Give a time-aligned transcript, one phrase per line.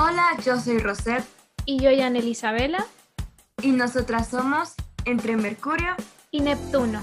[0.00, 1.24] Hola, yo soy Rosette.
[1.64, 2.86] Y yo, Jan Isabela.
[3.60, 4.74] Y nosotras somos
[5.04, 5.96] Entre Mercurio
[6.30, 7.00] y Neptuno.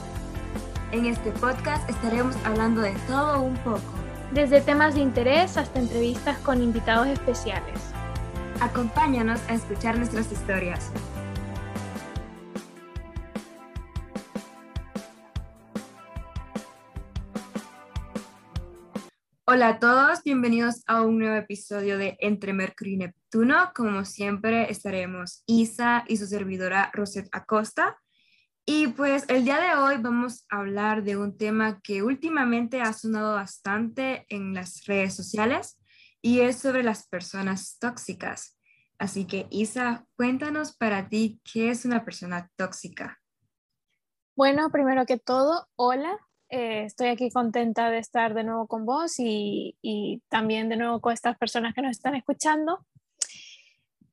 [0.94, 3.82] En este podcast estaremos hablando de todo un poco.
[4.32, 7.82] Desde temas de interés hasta entrevistas con invitados especiales.
[8.62, 10.90] Acompáñanos a escuchar nuestras historias.
[19.56, 23.72] Hola a todos, bienvenidos a un nuevo episodio de Entre Mercurio y Neptuno.
[23.74, 27.98] Como siempre estaremos Isa y su servidora Rosette Acosta.
[28.66, 32.92] Y pues el día de hoy vamos a hablar de un tema que últimamente ha
[32.92, 35.82] sonado bastante en las redes sociales
[36.22, 38.60] y es sobre las personas tóxicas.
[38.98, 43.22] Así que Isa, cuéntanos para ti qué es una persona tóxica.
[44.36, 46.20] Bueno, primero que todo, hola,
[46.56, 49.76] eh, estoy aquí contenta de estar de nuevo con vos y,
[50.30, 52.86] también de nuevo con estas personas que nos están escuchando.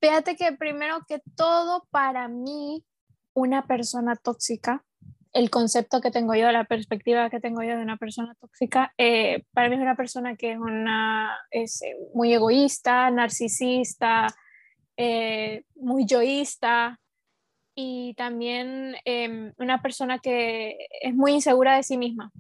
[0.01, 2.85] Fíjate que primero que todo, para mí,
[3.35, 4.85] una persona tóxica,
[5.33, 9.45] el concepto que tengo yo, la perspectiva que tengo yo de una persona tóxica, eh,
[9.53, 14.27] para mí es una persona que es, una, es eh, muy egoísta, narcisista,
[15.77, 17.01] muy yoísta,
[17.75, 22.33] y también em, una persona que es muy insegura de sí misma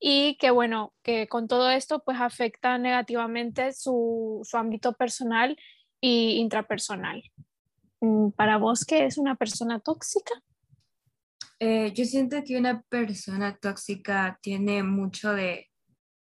[0.00, 5.58] y que bueno, que con todo esto pues afecta negativamente su, su ámbito personal
[6.00, 7.22] y intrapersonal.
[8.00, 10.34] Mm, ¿Para vos qué es una persona tóxica?
[11.58, 15.68] Eh, yo siento que una persona tóxica tiene mucho de,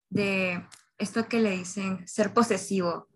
[0.09, 0.65] de
[0.97, 3.09] esto que le dicen ser posesivo,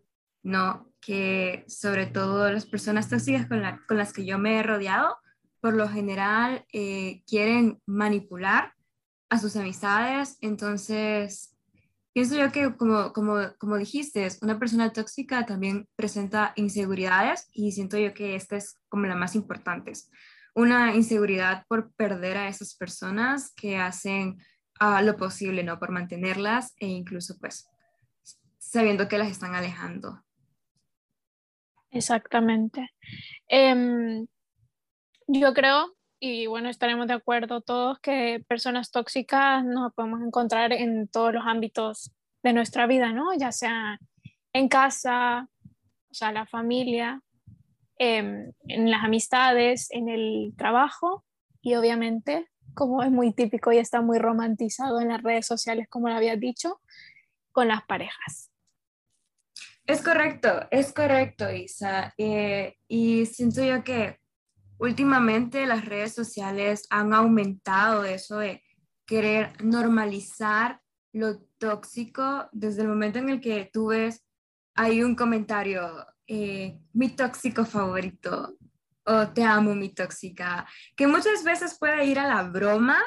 [0.43, 0.92] ¿no?
[1.03, 5.19] Que sobre todo las personas tóxicas con, con las que yo me he rodeado,
[5.61, 8.73] por lo general eh, quieren manipular
[9.29, 10.39] a sus amistades.
[10.41, 11.57] Entonces,
[12.13, 17.99] pienso yo que como, como, como dijiste, una persona tóxica también presenta inseguridades y siento
[17.99, 19.93] yo que esta es como la más importante.
[20.55, 24.39] Una inseguridad por perder a esas personas que hacen
[24.81, 25.79] uh, lo posible, ¿no?
[25.79, 27.69] Por mantenerlas e incluso pues
[28.59, 30.23] sabiendo que las están alejando.
[31.93, 32.89] Exactamente.
[33.49, 34.27] Em,
[35.29, 41.09] yo creo, y bueno, estaremos de acuerdo todos, que personas tóxicas nos podemos encontrar en
[41.09, 43.35] todos los ámbitos de nuestra vida, ¿no?
[43.39, 43.99] Ya sea
[44.55, 45.49] en casa,
[46.11, 47.23] o sea, la familia,
[47.99, 51.25] em, en las amistades, en el trabajo
[51.63, 56.09] y obviamente, como es muy típico y está muy romantizado en las redes sociales, como
[56.09, 56.81] lo había dicho,
[57.53, 58.52] con las parejas.
[59.87, 62.15] Es correcto, es correcto, Isa.
[62.17, 64.19] Eh, y siento yo que
[64.79, 68.63] últimamente las redes sociales han aumentado eso de
[69.07, 70.81] querer normalizar
[71.13, 74.25] lo tóxico desde el momento en el que tú ves,
[74.75, 78.57] hay un comentario, eh, mi tóxico favorito,
[79.05, 80.67] o te amo mi tóxica,
[80.97, 82.99] que muchas veces puede ir a la broma,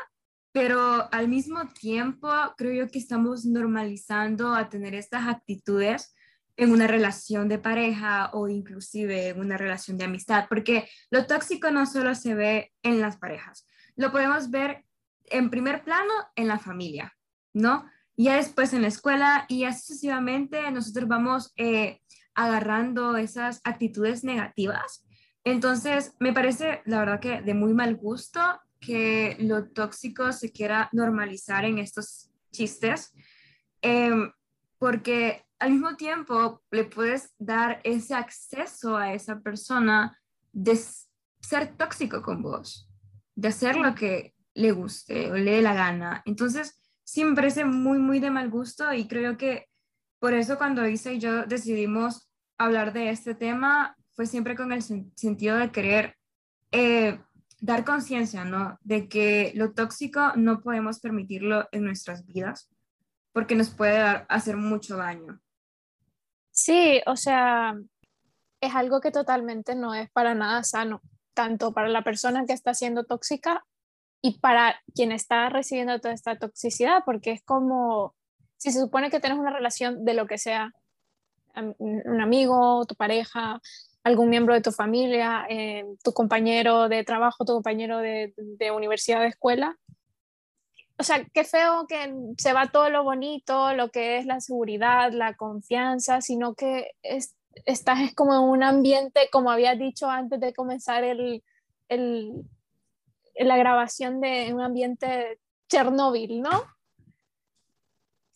[0.52, 6.15] pero al mismo tiempo creo yo que estamos normalizando a tener estas actitudes
[6.58, 11.72] en una relación de pareja o inclusive en una relación de amistad, porque lo tóxico
[11.72, 14.86] no solo se ve en las parejas, lo podemos ver
[15.26, 17.14] en primer plano en la familia,
[17.54, 17.86] ¿no?
[18.18, 22.00] Ya después en la escuela y así sucesivamente nosotros vamos eh,
[22.34, 25.06] agarrando esas actitudes negativas.
[25.44, 28.42] Entonces, me parece, la verdad que de muy mal gusto
[28.80, 33.14] que lo tóxico se quiera normalizar en estos chistes,
[33.82, 34.32] em,
[34.78, 40.20] porque al mismo tiempo le puedes dar ese acceso a esa persona
[40.52, 40.80] de
[41.40, 42.90] ser tóxico con vos,
[43.36, 46.22] de hacer lo que le guste o le dé la gana.
[46.26, 49.68] Entonces, sí me parece muy, muy de mal gusto y creo que
[50.20, 54.82] por eso cuando Isa y yo decidimos hablar de este tema fue siempre con el
[54.82, 56.16] sentido de querer
[56.72, 57.20] eh,
[57.60, 58.80] dar conciencia, ¿no?
[58.82, 62.72] De que lo tóxico no podemos permitirlo en nuestras vidas
[63.34, 65.42] porque nos puede dar, hacer mucho daño.
[66.66, 67.76] Sí, o sea,
[68.60, 71.00] es algo que totalmente no es para nada sano,
[71.36, 73.64] tanto para la persona que está siendo tóxica
[74.20, 78.16] y para quien está recibiendo toda esta toxicidad, porque es como
[78.58, 80.72] si se supone que tienes una relación de lo que sea,
[81.78, 83.62] un amigo, tu pareja,
[84.04, 89.22] algún miembro de tu familia, eh, tu compañero de trabajo, tu compañero de, de universidad,
[89.22, 89.78] de escuela,
[90.98, 95.12] o sea, qué feo que se va todo lo bonito, lo que es la seguridad,
[95.12, 100.54] la confianza, sino que es, estás como en un ambiente, como había dicho antes de
[100.54, 101.44] comenzar el,
[101.90, 102.34] el,
[103.36, 106.64] la grabación de un ambiente Chernóbil, ¿no?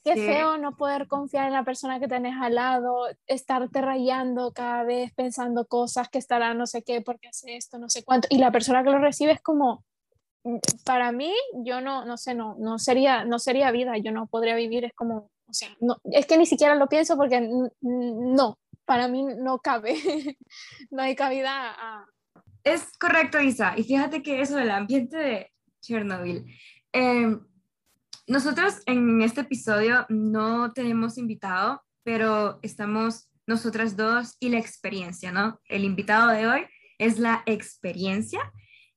[0.03, 4.83] Qué feo no poder confiar en la persona que tenés al lado, estarte rayando cada
[4.83, 8.27] vez pensando cosas que estará no sé qué, porque hace esto, no sé cuánto.
[8.31, 9.83] Y la persona que lo recibe es como,
[10.85, 11.33] para mí,
[11.65, 14.93] yo no, no sé, no, no, sería, no sería vida, yo no podría vivir, es
[14.93, 17.47] como, o sea, no, es que ni siquiera lo pienso porque
[17.81, 19.95] no, para mí no cabe,
[20.91, 21.75] no hay cabida.
[22.63, 23.73] Es correcto, Isa.
[23.77, 25.51] Y fíjate que eso del ambiente de
[25.81, 26.45] Chernobyl.
[26.91, 27.39] Em,
[28.27, 35.59] nosotros en este episodio no tenemos invitado, pero estamos nosotras dos y la experiencia, ¿no?
[35.65, 36.65] El invitado de hoy
[36.99, 38.39] es la experiencia.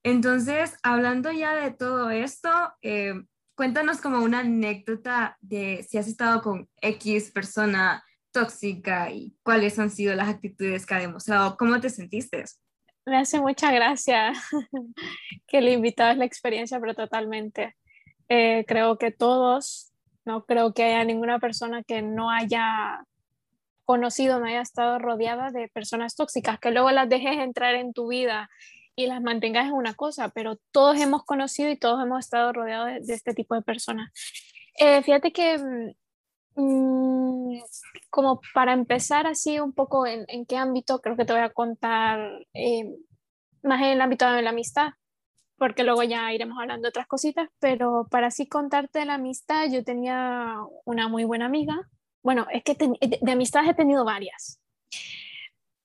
[0.05, 2.51] Entonces, hablando ya de todo esto,
[2.81, 9.79] em, cuéntanos como una anécdota de si has estado con X persona tóxica y cuáles
[9.79, 11.57] han sido las actitudes que ha demostrado.
[11.57, 12.45] ¿Cómo te sentiste?
[13.05, 14.33] Me hace mucha gracia
[15.47, 17.77] que el invitado es la experiencia, pero totalmente.
[18.29, 19.93] Eh, creo que todos,
[20.25, 23.05] no creo que haya ninguna persona que no haya
[23.85, 28.09] conocido, no haya estado rodeada de personas tóxicas, que luego las dejes entrar en tu
[28.09, 28.49] vida
[28.97, 33.07] y las mantengas en una cosa, pero todos hemos conocido y todos hemos estado rodeados
[33.07, 34.13] de, este tipo de personas.
[34.79, 35.59] Eh, fíjate que
[36.55, 37.59] mm,
[38.11, 41.53] como para empezar así un poco en, en, qué ámbito, creo que te voy a
[41.53, 42.85] contar eh,
[43.63, 44.91] más en el ámbito de la amistad,
[45.57, 49.69] porque luego ya iremos hablando de otras cositas, pero para así contarte de la amistad,
[49.71, 51.89] yo tenía una muy buena amiga.
[52.23, 54.61] Bueno, es que de, de amistades he tenido varias,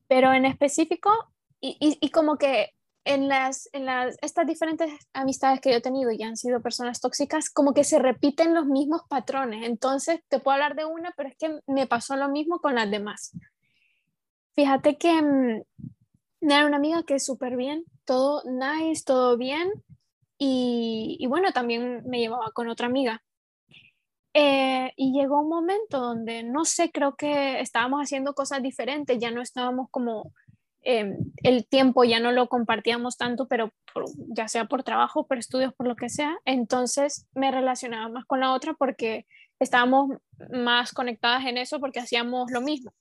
[0.08, 1.12] pero en específico,
[1.60, 2.77] y, y, y como que
[3.08, 7.00] en las, en las, estas diferentes amistades que yo he tenido y han sido personas
[7.00, 9.66] tóxicas, como que se repiten los mismos patrones.
[9.66, 12.92] Entonces, te puedo hablar de una, pero es que me pasó lo mismo con las
[12.92, 13.32] demás.
[14.56, 15.62] Fíjate que mmm,
[16.42, 19.72] era una amiga que es súper bien, todo nice, todo bien.
[20.38, 23.24] Y, y, bueno, también me llevaba con otra amiga.
[24.34, 29.32] Eh, y llegó un momento donde, no sé, creo que estábamos haciendo cosas diferentes, ya
[29.32, 30.34] no estábamos como
[30.84, 33.72] eh, el tiempo ya no lo compartíamos tanto, pero
[34.30, 36.38] ya sea por trabajo, por estudios, por lo que sea.
[36.46, 39.26] Entonces me relacionaba más con la otra porque
[39.60, 40.18] estábamos
[40.52, 42.94] más conectadas en eso porque hacíamos lo mismo.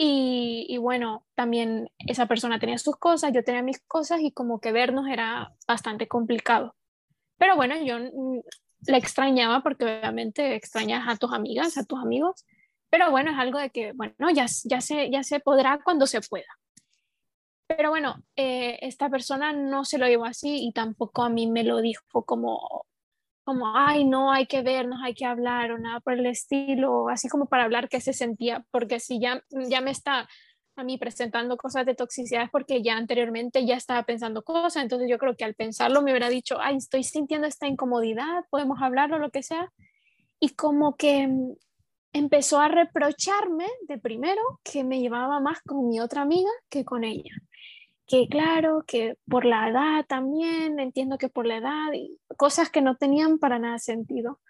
[0.00, 4.60] Y, y, bueno, también esa persona tenía sus cosas, yo tenía mis cosas y como
[4.60, 6.76] que vernos era bastante complicado.
[7.36, 7.98] Pero bueno, yo
[8.86, 12.44] la extrañaba porque obviamente extrañas a tus amigas, a tus amigos.
[12.90, 16.20] Pero bueno, es algo de que, bueno, ya, ya, se, ya se podrá cuando se
[16.20, 16.46] pueda.
[17.68, 21.64] Pero bueno, eh, esta persona no se lo llevó así y tampoco a mí me
[21.64, 22.86] lo dijo como,
[23.44, 27.28] como, ay, no, hay que vernos, hay que hablar o nada por el estilo, así
[27.28, 30.28] como para hablar qué se sentía, porque si ya, ya me está
[30.76, 35.08] a mí presentando cosas de toxicidad es porque ya anteriormente ya estaba pensando cosas, entonces
[35.10, 39.18] yo creo que al pensarlo me hubiera dicho, ay, estoy sintiendo esta incomodidad, podemos hablarlo,
[39.18, 39.72] lo que sea,
[40.40, 41.28] y como que
[42.12, 47.04] empezó a reprocharme de primero que me llevaba más con mi otra amiga que con
[47.04, 47.34] ella
[48.08, 51.88] que claro, que por la edad también, entiendo que por la edad,
[52.38, 54.40] cosas que no tenían para nada sentido.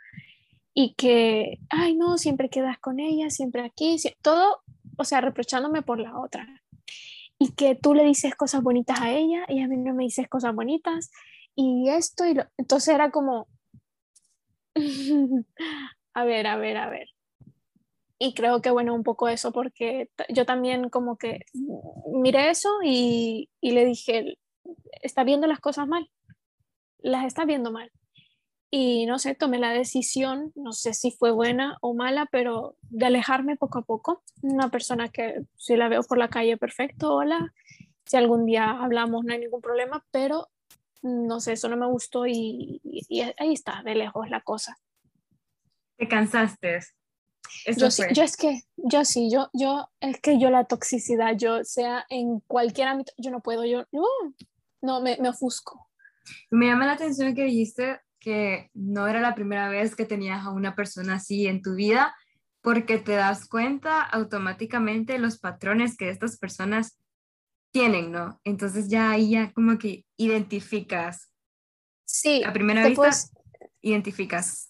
[0.74, 4.62] Y que, ay, no, siempre quedas con ella, siempre aquí, todo,
[4.96, 6.46] o sea, reprochándome por la otra.
[7.36, 10.28] Y que tú le dices cosas bonitas a ella y a mí no me dices
[10.28, 11.10] cosas bonitas.
[11.56, 12.44] Y esto, y lo...
[12.58, 13.48] entonces era como,
[16.14, 17.08] a ver, a ver, a ver
[18.18, 21.44] y creo que bueno, un poco eso, porque yo también como que
[22.12, 24.38] miré eso y, y, le dije,
[25.02, 26.10] está viendo las cosas mal,
[26.98, 27.92] las está viendo mal.
[28.70, 33.06] Y no sé, tomé la decisión, no sé si fue buena o mala, pero de
[33.06, 34.22] alejarme poco a poco.
[34.42, 37.54] Una persona que si la veo por la calle, perfecto, hola.
[38.04, 40.48] Si algún día hablamos, no hay ningún problema, pero
[41.02, 44.76] no sé, eso no me gustó y, y, ahí está, de lejos la cosa.
[45.96, 46.80] ¿Te cansaste?
[47.76, 51.64] Yo, sí, yo, es que, yo sí, yo, yo, es que yo la toxicidad, yo
[51.64, 54.04] sea en cualquier ámbito, yo no puedo, yo, no,
[54.82, 55.88] no, me, me ofusco.
[56.50, 60.50] Me llama la atención que dijiste que no era la primera vez que tenías a
[60.50, 62.14] una persona así en tu vida,
[62.60, 66.98] porque te das cuenta automáticamente los patrones que estas personas
[67.70, 68.40] tienen, ¿no?
[68.44, 71.30] Entonces ya ahí ya como que identificas.
[72.04, 72.42] Sí.
[72.44, 73.10] A primera vista,
[73.80, 74.67] identificas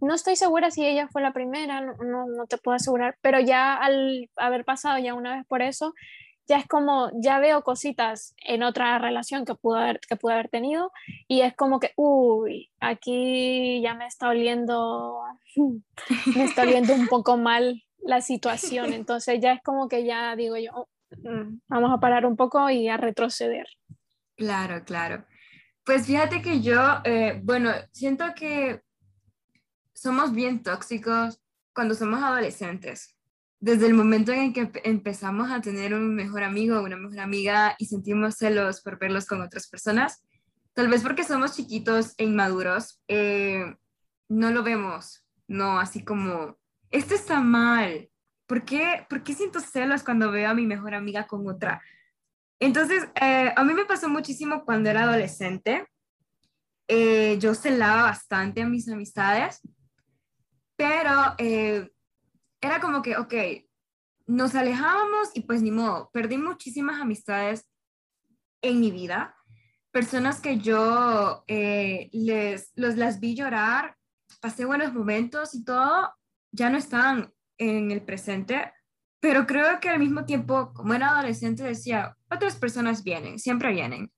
[0.00, 1.94] no estoy segura si ella fue la primera, no,
[2.26, 5.94] no, te puedo asegurar, pero ya al haber pasado ya una vez por eso,
[6.48, 10.48] ya es como, ya veo cositas en otra relación que pude haber, que pude haber
[10.48, 10.92] tenido
[11.26, 15.22] y es como que, uy, aquí ya me está oliendo,
[16.36, 20.56] me está oliendo un poco mal la situación, entonces ya es como que ya digo
[20.56, 23.66] yo, oh, mm, vamos a parar un poco y a retroceder.
[24.36, 25.24] Claro, claro.
[25.84, 28.82] Pues fíjate que yo, eh, bueno, siento que
[29.96, 31.40] somos bien tóxicos
[31.74, 33.16] cuando somos adolescentes.
[33.58, 37.74] Desde el momento en que empezamos a tener un mejor amigo o una mejor amiga
[37.78, 40.22] y sentimos celos por verlos con otras personas,
[40.74, 43.74] tal vez porque somos chiquitos e inmaduros, eh,
[44.28, 46.58] no lo vemos, no, así como,
[46.90, 48.10] esto está mal,
[48.46, 51.82] ¿por qué, ¿por qué siento celos cuando veo a mi mejor amiga con otra?
[52.60, 55.86] Entonces, eh, a mí me pasó muchísimo cuando era adolescente.
[56.88, 59.60] Eh, yo celaba bastante a mis amistades,
[60.76, 61.90] pero eh,
[62.60, 63.34] era como que, ok,
[64.26, 67.68] nos alejábamos y pues ni modo, perdí muchísimas amistades
[68.62, 69.36] en mi vida,
[69.92, 73.96] personas que yo les, los, las vi llorar,
[74.40, 76.12] pasé buenos momentos y todo,
[76.52, 78.72] ya no están en el presente,
[79.20, 84.12] pero creo que al mismo tiempo, como era adolescente, decía, otras personas vienen, siempre vienen.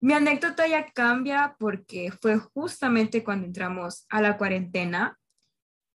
[0.00, 5.18] Mi anécdota ya cambia porque fue justamente cuando entramos a la cuarentena.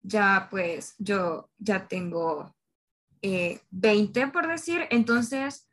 [0.04, 2.54] Ya pues yo ya tengo
[3.22, 5.68] 20 eh, por decir, entonces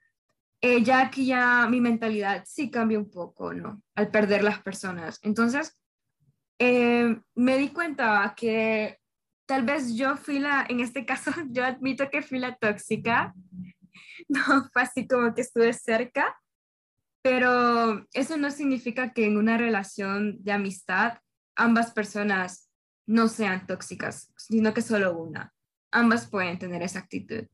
[0.63, 3.83] eh, ya que ya mi mentalidad sí cambia un poco, ¿no?
[3.95, 5.19] Al perder las personas.
[5.23, 5.79] Entonces
[6.59, 8.99] eh, me di cuenta que
[9.47, 13.35] tal vez yo fui la, en este caso, yo admito que fui la tóxica,
[14.29, 16.37] no fue así como que estuve cerca,
[17.23, 21.19] pero eso no significa que en una relación de amistad
[21.57, 22.70] ambas personas
[23.11, 25.53] no sean tóxicas, sino que solo una.
[25.91, 27.45] Ambas pueden tener esa actitud.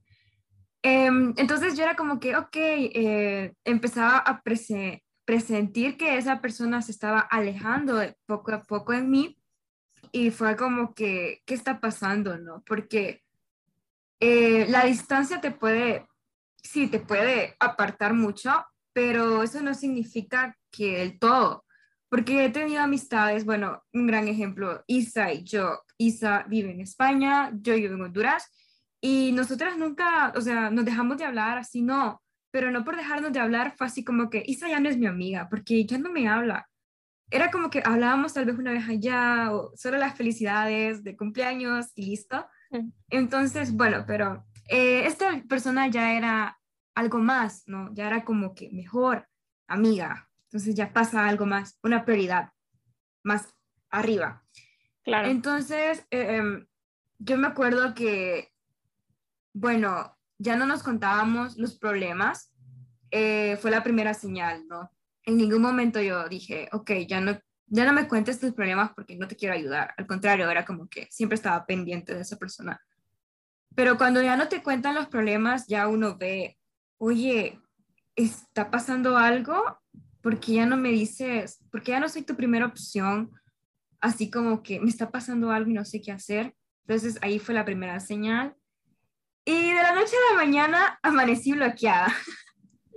[0.83, 4.43] Em, entonces yo era como que, ok, eh, empezaba a
[5.25, 9.39] presentir que esa persona se estaba alejando poco a poco en mí
[10.13, 12.63] y fue como que, ¿qué está pasando, no?
[12.67, 13.23] Porque
[14.21, 16.07] eh, la distancia te puede,
[16.63, 18.53] sí, te puede apartar mucho,
[18.93, 21.66] pero eso no significa que el todo,
[22.09, 27.51] porque he tenido amistades, bueno, un gran ejemplo, Isa y yo, Isa vive en España,
[27.55, 28.51] yo vivo en Honduras,
[29.01, 33.33] y nosotras nunca, o sea, nos dejamos de hablar, así no, pero no por dejarnos
[33.33, 36.11] de hablar fue así como que Isa ya no es mi amiga, porque ya no
[36.11, 36.67] me habla
[37.31, 41.91] era como que hablábamos tal vez una vez allá o solo las felicidades de cumpleaños
[41.95, 42.47] y listo.
[42.71, 42.91] Mm.
[43.11, 46.59] Entonces, bueno, pero eh, esta persona ya era
[46.95, 47.93] algo más, ¿no?
[47.95, 49.29] Ya era como que mejor
[49.67, 50.29] amiga.
[50.57, 52.53] Entonces ya pasa algo más, una prioridad
[53.23, 53.55] más
[53.91, 54.43] arriba.
[55.05, 55.29] Claro.
[55.29, 56.67] Entonces, eh, em,
[57.19, 58.53] yo me acuerdo que,
[59.53, 62.53] bueno, ya no nos contábamos los problemas.
[63.11, 64.91] Eh, fue la primera señal, ¿no?
[65.27, 69.17] en ningún momento yo dije, ok, ya no, ya no me cuentes tus problemas porque
[69.17, 69.93] no te quiero ayudar.
[69.97, 72.81] Al contrario, era como que siempre estaba pendiente de esa persona.
[73.75, 76.57] Pero cuando ya no te cuentan los problemas, ya uno ve,
[76.99, 77.61] oye,
[78.15, 79.81] está pasando algo,
[80.27, 83.31] porque ya no me dices, porque ya no soy tu primera opción,
[84.01, 86.53] así como que me está pasando algo y no sé qué hacer.
[86.85, 88.57] Entonces ahí fue la primera señal.
[89.45, 92.13] Y de la noche a la mañana amanecí bloqueada.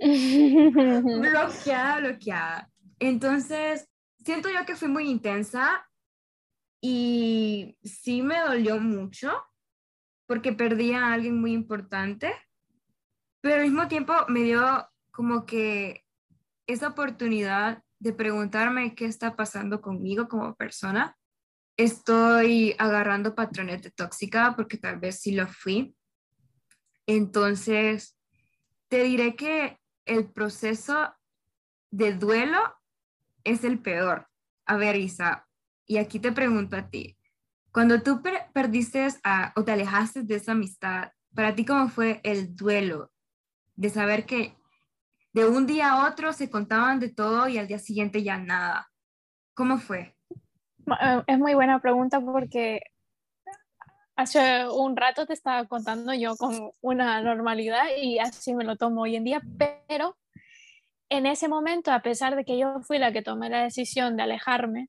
[0.00, 2.68] bloqueada, bloqueada.
[2.98, 3.88] Entonces,
[4.24, 5.88] siento yo que fui muy intensa
[6.80, 9.30] y sí me dolió mucho
[10.26, 12.34] porque perdí a alguien muy importante,
[13.40, 16.04] pero al mismo tiempo me dio como que
[16.72, 21.16] esa oportunidad de preguntarme qué está pasando conmigo como persona.
[21.76, 25.94] Estoy agarrando patrones de tóxica porque tal vez sí lo fui.
[27.06, 28.16] Entonces,
[28.88, 31.14] te diré que el proceso
[31.90, 32.58] de duelo
[33.44, 34.28] es el peor.
[34.66, 35.46] A ver, Isa,
[35.86, 37.16] y aquí te pregunto a ti,
[37.72, 38.22] cuando tú
[38.52, 39.08] perdiste
[39.56, 43.12] o te alejaste de esa amistad, para ti cómo fue el duelo
[43.76, 44.56] de saber que
[45.32, 48.90] de un día a otro se contaban de todo y al día siguiente ya nada?
[49.54, 50.16] ¿Cómo fue?
[51.00, 52.80] Eh, es muy buena pregunta porque
[54.16, 59.02] hace un rato te estaba contando yo con una normalidad y así me lo tomo
[59.02, 59.40] hoy en día,
[59.86, 60.16] pero
[61.08, 64.22] en ese momento, a pesar de que yo fui la que tomé la decisión de
[64.22, 64.88] alejarme,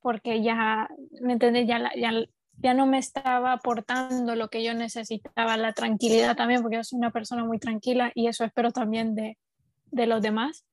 [0.00, 0.88] porque ya,
[1.20, 1.66] ¿me entiendes?
[1.66, 2.12] Ya, ya,
[2.58, 6.98] ya no me estaba aportando lo que yo necesitaba, la tranquilidad también, porque yo soy
[6.98, 9.36] una persona muy tranquila y eso espero también de,
[9.92, 10.64] de los demás.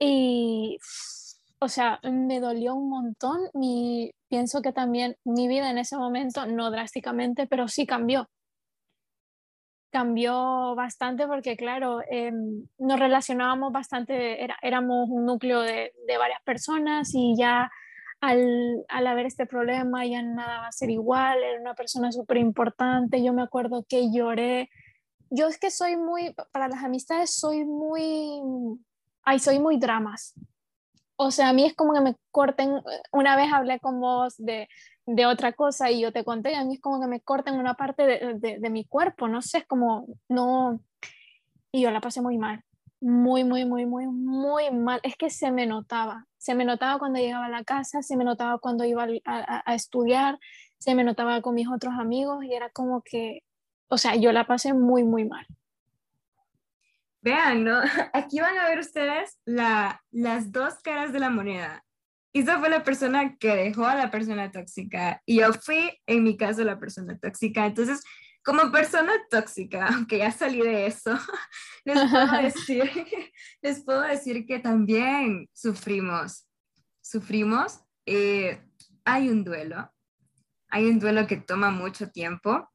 [0.00, 0.78] Y
[1.64, 3.40] o sea, me dolió un montón.
[3.54, 8.28] Mi, pienso que también mi vida en ese momento, no drásticamente, pero sí cambió.
[9.90, 16.42] Cambió bastante porque, claro, em, nos relacionábamos bastante, era, éramos un núcleo de, de, varias
[16.42, 17.70] personas y ya
[18.20, 22.38] al, al haber este problema ya nada va a ser igual, era una persona súper
[22.38, 23.22] importante.
[23.22, 24.68] Yo me acuerdo que lloré.
[25.34, 28.40] Yo es que soy muy, para las amistades soy muy,
[29.22, 30.34] ay, soy muy dramas.
[31.16, 34.68] O sea, a mí es como que me corten, una vez hablé con vos de
[35.06, 37.74] de otra cosa y yo te conté, a mí es como que me cortan una
[37.74, 40.80] parte de, de, mi cuerpo, no sé, es como, no,
[41.72, 42.62] y yo la pasé muy mal,
[43.00, 47.18] muy, muy, muy, muy, muy mal, es que se me notaba, se me notaba cuando
[47.18, 50.38] llegaba a la casa, se me notaba cuando iba a, a estudiar,
[50.78, 53.42] se me notaba con mis otros amigos y era como que,
[53.88, 55.46] o sea, yo la pasé muy, muy mal.
[57.22, 57.80] Vean, ¿no?
[58.12, 61.84] Aquí van a ver ustedes la, las dos caras de la moneda.
[62.32, 66.36] Isa fue la persona que dejó a la persona tóxica y yo fui, en mi
[66.36, 67.64] caso, la persona tóxica.
[67.64, 68.02] Entonces,
[68.44, 71.18] como persona tóxica, aunque ya salí de eso,
[71.84, 73.06] les puedo decir,
[73.62, 76.46] les puedo decir que también sufrimos.
[77.00, 77.80] Sufrimos.
[78.04, 78.60] Eh,
[79.04, 79.90] hay un duelo.
[80.68, 82.68] Hay un duelo que toma mucho tiempo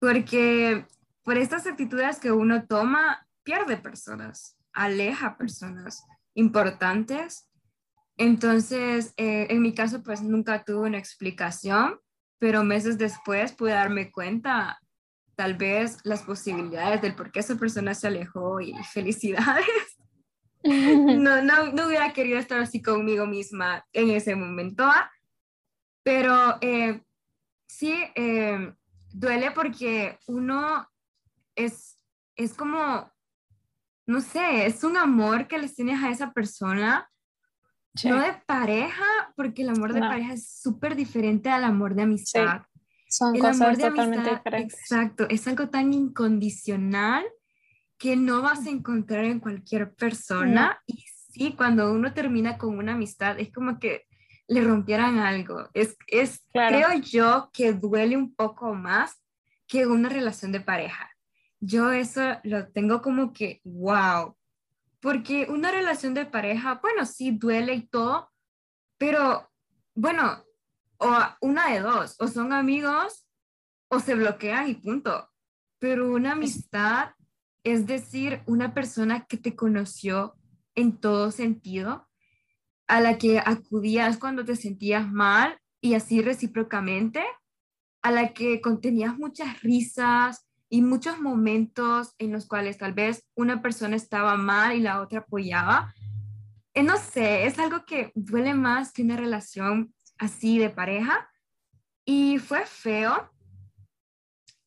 [0.00, 0.86] porque
[1.22, 6.04] por estas actitudes que uno toma, pierde personas, aleja personas
[6.34, 7.50] importantes
[8.20, 11.98] entonces, eh, en mi caso, pues nunca tuve una explicación,
[12.38, 14.78] pero meses después pude darme cuenta
[15.36, 19.66] tal vez las posibilidades del por qué esa persona se alejó y felicidades.
[20.62, 25.10] No, no, no hubiera querido estar así conmigo misma en ese momento, ¿ah?
[26.02, 27.02] pero eh,
[27.66, 28.70] sí eh,
[29.12, 30.88] duele porque uno
[31.54, 31.98] es,
[32.36, 33.10] es como,
[34.06, 37.10] no sé, es un amor que les tienes a esa persona
[38.04, 39.04] no de pareja,
[39.36, 42.62] porque el amor de pareja es súper diferente al amor de amistad.
[43.08, 44.78] Son cosas totalmente diferentes.
[44.78, 47.24] Exacto, es algo tan incondicional
[47.98, 50.80] que no vas a encontrar en cualquier persona.
[50.86, 54.06] Y sí, cuando uno termina con una amistad, es como que
[54.50, 55.68] le rompieran algo.
[55.74, 59.22] Es, es creo yo que duele un poco más
[59.66, 61.10] que una relación de pareja.
[61.60, 64.36] Yo eso lo tengo como que, wow,
[65.00, 68.30] porque una relación de pareja, bueno, sí duele y todo,
[68.98, 69.50] pero
[69.94, 70.44] bueno,
[70.98, 73.26] o una de dos, o son amigos
[73.88, 75.30] o se bloquean y punto.
[75.78, 77.12] Pero una amistad
[77.64, 80.34] es decir, una persona que te conoció
[80.74, 82.08] en todo sentido,
[82.90, 87.22] a la que acudías cuando te sentías mal y así recíprocamente,
[88.02, 93.60] a la que contenías muchas risas, y muchos momentos en los cuales tal vez una
[93.60, 95.92] persona estaba mal y la otra apoyaba.
[96.74, 101.28] Eh, no sé, es algo que duele más que una relación así de pareja.
[102.04, 103.30] Y fue feo.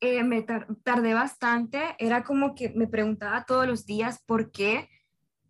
[0.01, 0.45] Eh, me
[0.83, 1.95] tardé bastante.
[1.97, 4.89] Era como que me preguntaba todos los días por qué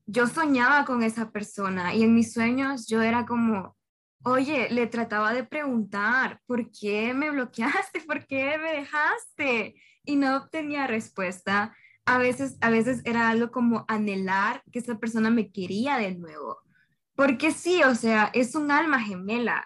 [0.06, 3.76] yo soñaba con esa persona y en mis sueños yo era como,
[4.24, 8.02] oye, le trataba de preguntar, ¿por qué me bloqueaste?
[8.02, 9.76] ¿Por qué me dejaste?
[10.06, 15.30] y no obtenía respuesta, a veces, a veces era algo como anhelar que esa persona
[15.30, 16.60] me quería de nuevo.
[17.16, 19.66] Porque sí, o sea, es un alma gemela,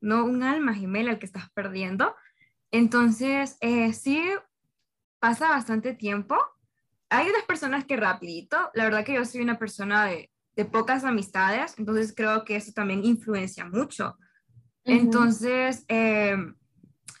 [0.00, 0.24] ¿no?
[0.24, 2.16] Un alma gemela el que estás perdiendo.
[2.72, 4.20] Entonces, eh, sí,
[5.20, 6.36] pasa bastante tiempo.
[7.08, 11.04] Hay unas personas que rapidito, la verdad que yo soy una persona de, de pocas
[11.04, 14.16] amistades, entonces creo que eso también influencia mucho.
[14.84, 16.36] Entonces, eh,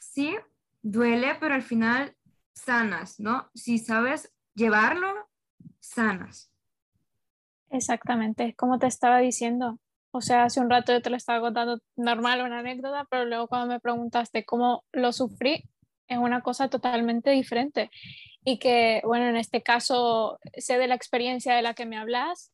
[0.00, 0.36] sí,
[0.82, 2.16] duele, pero al final
[2.52, 3.50] sanas, ¿no?
[3.54, 5.28] Si sabes llevarlo,
[5.80, 6.50] sanas.
[7.70, 9.78] Exactamente, como te estaba diciendo.
[10.12, 13.48] O sea, hace un rato yo te lo estaba contando normal, una anécdota, pero luego
[13.48, 15.68] cuando me preguntaste cómo lo sufrí,
[16.08, 17.90] es una cosa totalmente diferente.
[18.48, 22.50] Y que, bueno, en este caso sé de la experiencia de la que me hablas,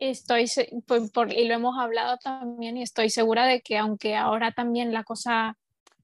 [0.00, 0.46] estoy,
[1.12, 5.04] por, y lo hemos hablado también, y estoy segura de que aunque ahora también la
[5.04, 5.56] cosa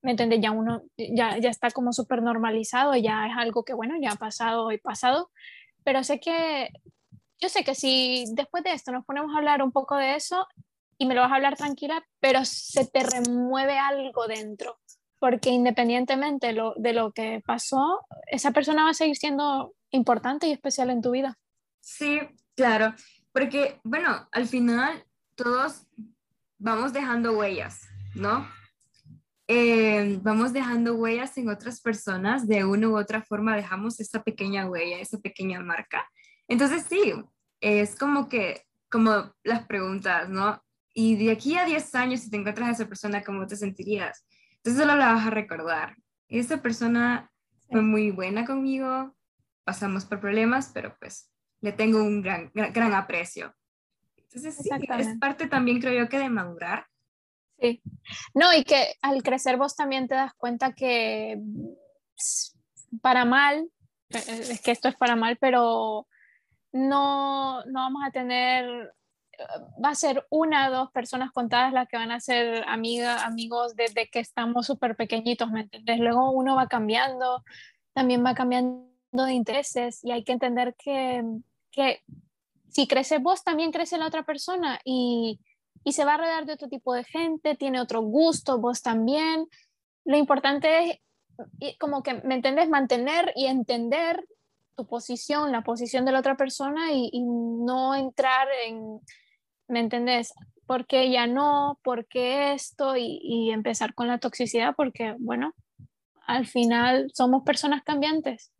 [0.03, 0.41] ¿me entiendes?
[0.43, 4.17] Ya uno ya, ya está como súper normalizado, ya es algo que, bueno, ya ha
[4.17, 5.31] pasado y pasado,
[5.85, 6.71] pero sé que,
[7.41, 10.47] yo sé que si después de esto nos ponemos a hablar un poco de eso
[10.99, 14.79] y me lo vas a hablar tranquila, pero se te remueve algo dentro,
[15.23, 20.49] porque independientemente de lo, de lo que pasó, esa persona va a seguir siendo importante
[20.49, 21.39] y especial en tu vida.
[21.81, 22.19] Sí,
[22.57, 22.93] claro,
[23.31, 25.05] porque, bueno, al final
[25.37, 25.87] todos
[26.59, 27.83] vamos dejando huellas,
[28.17, 28.49] ¿no?
[29.47, 34.69] Eh, vamos dejando huellas en otras personas, de una u otra forma dejamos esa pequeña
[34.69, 36.05] huella, esa pequeña marca.
[36.49, 37.13] Entonces sí,
[37.61, 40.61] es como que, como las preguntas, ¿no?
[40.93, 44.27] Y de aquí a 10 años, si te encuentras a esa persona, ¿cómo te sentirías?
[44.65, 45.97] Entonces solo la vas a recordar.
[46.29, 47.31] Esa persona
[47.71, 49.15] fue muy buena conmigo,
[49.65, 53.55] pasamos por problemas, pero pues le tengo un gran, gran, aprecio.
[54.17, 56.87] Entonces sí, es parte también creo yo que de madurar
[57.63, 57.81] Sí.
[58.35, 61.39] No, y que al crecer vos también te das cuenta que
[63.01, 63.69] para mal,
[64.09, 66.09] es que esto es para mal, pero
[66.73, 68.93] no, no vamos a tener
[69.83, 73.75] va a ser una o dos personas contadas las que van a ser amigas, amigos
[73.77, 75.99] desde que estamos súper pequeñitos, ¿me entiendes?
[75.99, 77.45] Luego uno va cambiando,
[77.93, 81.23] también va cambiando de intereses y hay que entender que,
[81.71, 82.03] que
[82.69, 85.41] si creces vos, también crece la otra persona y,
[85.85, 89.47] y se va a rodear de otro tipo de gente, tiene otro gusto, vos también.
[90.05, 91.01] Lo importante
[91.61, 92.69] es, como que, ¿me entiendes?
[92.69, 94.25] Mantener y entender
[94.77, 99.01] tu posición, la posición de la otra persona y, y no entrar en
[99.69, 100.33] ¿me entendés?
[100.67, 101.79] ¿Por qué ya no?
[101.83, 102.95] ¿Por qué esto?
[102.97, 105.55] Y, empezar con la toxicidad porque, bueno,
[106.27, 108.53] al final somos personas cambiantes.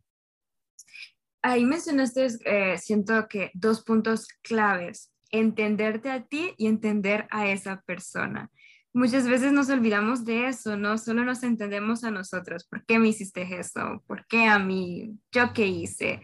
[1.41, 7.81] Ahí mencionaste, eh, siento que dos puntos claves, entenderte a ti y entender a esa
[7.81, 8.49] persona.
[8.93, 10.99] Muchas veces nos olvidamos de eso, ¿no?
[10.99, 12.65] Solo nos entendemos a nosotros.
[12.65, 14.03] ¿Por qué me hiciste eso?
[14.05, 15.17] ¿Por qué a mí?
[15.31, 16.21] ¿Yo qué hice?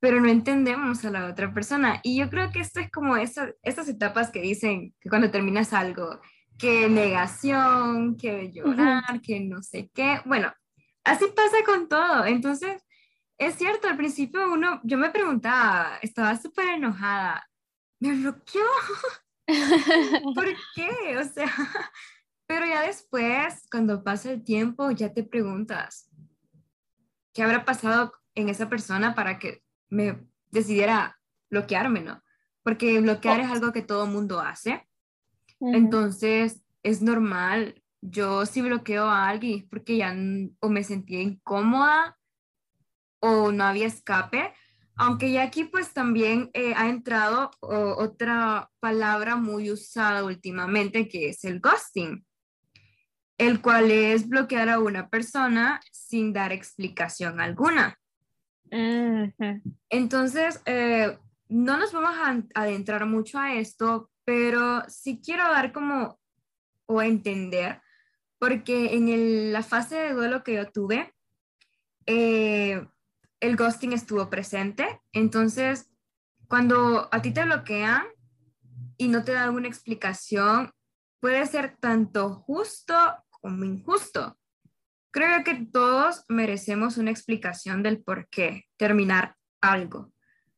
[0.00, 2.00] Pero no entendemos a la otra persona.
[2.02, 5.72] Y yo creo que esto es como esa, esas etapas que dicen que cuando terminas
[5.74, 6.20] algo,
[6.58, 10.20] que negación, que llorar, que no sé qué.
[10.24, 10.52] Bueno,
[11.04, 12.24] así pasa con todo.
[12.24, 12.82] Entonces,
[13.38, 17.46] es cierto, al principio uno, yo me preguntaba, estaba súper enojada,
[18.00, 18.64] me bloqueó.
[20.34, 21.18] ¿Por qué?
[21.18, 21.52] O sea,
[22.46, 26.10] pero ya después, cuando pasa el tiempo, ya te preguntas,
[27.34, 32.22] ¿qué habrá pasado en esa persona para que me decidiera bloquearme, ¿no?
[32.62, 34.86] Porque bloquear es algo que todo mundo hace.
[35.60, 37.82] Entonces, es normal.
[38.00, 40.14] Yo si bloqueo a alguien es porque ya
[40.60, 42.18] o me sentía incómoda
[43.20, 44.54] o no había escape.
[44.96, 51.44] Aunque ya aquí pues también eh, ha entrado otra palabra muy usada últimamente que es
[51.44, 52.24] el ghosting,
[53.38, 57.98] el cual es bloquear a una persona sin dar explicación alguna.
[59.88, 62.14] Entonces, eh, no nos vamos
[62.54, 66.20] a adentrar mucho a esto, pero sí quiero dar como
[66.86, 67.80] o entender,
[68.38, 71.14] porque en la fase de duelo que yo tuve,
[72.06, 72.86] eh,
[73.40, 75.00] el ghosting estuvo presente.
[75.12, 75.90] Entonces,
[76.48, 78.04] cuando a ti te bloquean
[78.96, 80.72] y no te dan una explicación,
[81.20, 82.94] puede ser tanto justo
[83.30, 84.36] como injusto.
[85.12, 90.12] Creo que todos merecemos una explicación del por qué terminar algo.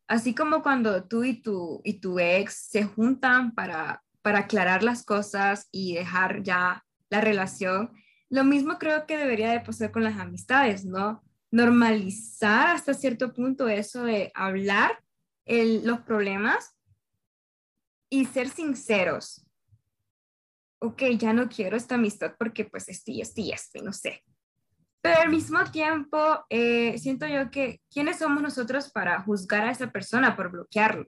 [0.07, 5.05] Así como cuando tú y tu, y tu ex se juntan para, para aclarar las
[5.05, 7.93] cosas y dejar ya la relación,
[8.29, 11.23] lo mismo creo que debería de pasar con las amistades, ¿no?
[11.51, 15.03] Normalizar hasta cierto punto eso de hablar
[15.47, 16.77] los problemas
[18.11, 19.47] y ser sinceros.
[20.79, 24.23] Ok, ya no quiero esta amistad porque pues estoy, estoy, estoy, no sé.
[25.03, 29.91] Pero al mismo tiempo, eh, siento yo que, ¿quiénes somos nosotros para juzgar a esa
[29.91, 31.07] persona por bloquearlo?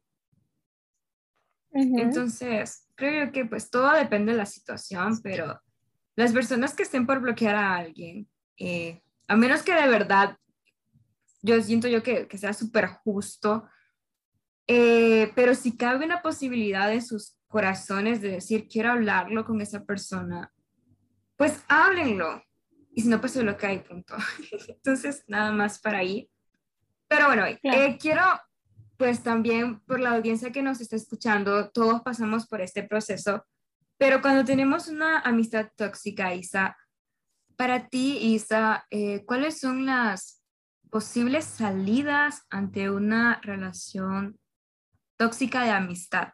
[1.71, 5.61] Entonces, creo yo que pues todo depende de la situación, pero
[6.17, 8.29] las personas que estén por bloquear a alguien,
[8.59, 10.37] eh, a menos que de verdad,
[11.43, 13.69] yo siento yo que, que sea súper justo,
[14.67, 19.85] eh, pero si cabe una posibilidad en sus corazones de decir, quiero hablarlo con esa
[19.85, 20.53] persona,
[21.37, 22.43] pues háblenlo,
[22.95, 24.15] y si no, pues lo que hay, punto.
[24.69, 26.31] Entonces, nada más para ahí.
[27.09, 28.23] Pero bueno, eh, quiero,
[28.97, 33.45] pues también por la audiencia que nos está escuchando, todos pasamos por este proceso,
[33.99, 36.77] pero cuando tenemos una amistad tóxica, Isa,
[37.57, 40.43] para ti, Isa, eh, ¿cuáles son las
[40.91, 44.39] posibles salidas ante una relación
[45.17, 46.29] tóxica de amistad?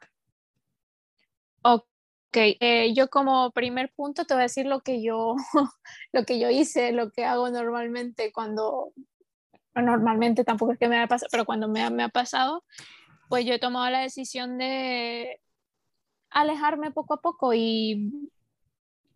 [2.30, 5.34] Ok, eh, yo como primer punto te voy a decir lo que yo,
[6.12, 8.92] lo que yo hice, lo que hago normalmente cuando,
[9.74, 12.62] normalmente tampoco es que me haya pasado, pero cuando me, me ha pasado,
[13.28, 15.40] pues yo he tomado la decisión de
[16.30, 18.30] alejarme poco a poco y,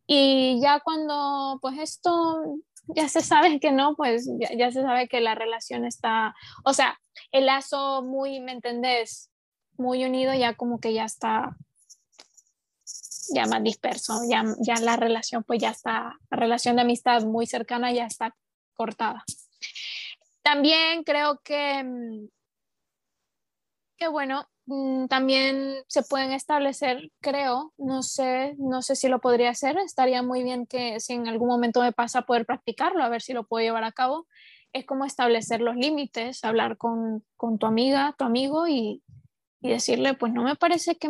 [0.09, 5.07] y ya cuando pues esto ya se sabe que no, pues ya, ya, se sabe
[5.07, 6.99] que la relación está, o sea,
[7.31, 9.31] el lazo muy, ¿me entendés?
[9.77, 11.57] Muy unido, ya como que ya está
[13.33, 17.47] ya más disperso, ya, ya la relación pues ya está, la relación de amistad muy
[17.47, 18.35] cercana ya está
[18.75, 19.25] cortada.
[20.43, 22.29] También creo que, mm,
[23.97, 29.51] que bueno, mm, también se pueden establecer, creo, no sé, no sé si lo podría
[29.51, 33.23] hacer, estaría muy bien que si en algún momento me pasa poder practicarlo, a ver
[33.23, 34.27] si lo puedo llevar a cabo,
[34.75, 39.03] es como establecer los límites, hablar con, con tu amiga, tu amigo y,
[39.63, 41.09] y, decirle, pues no me parece que,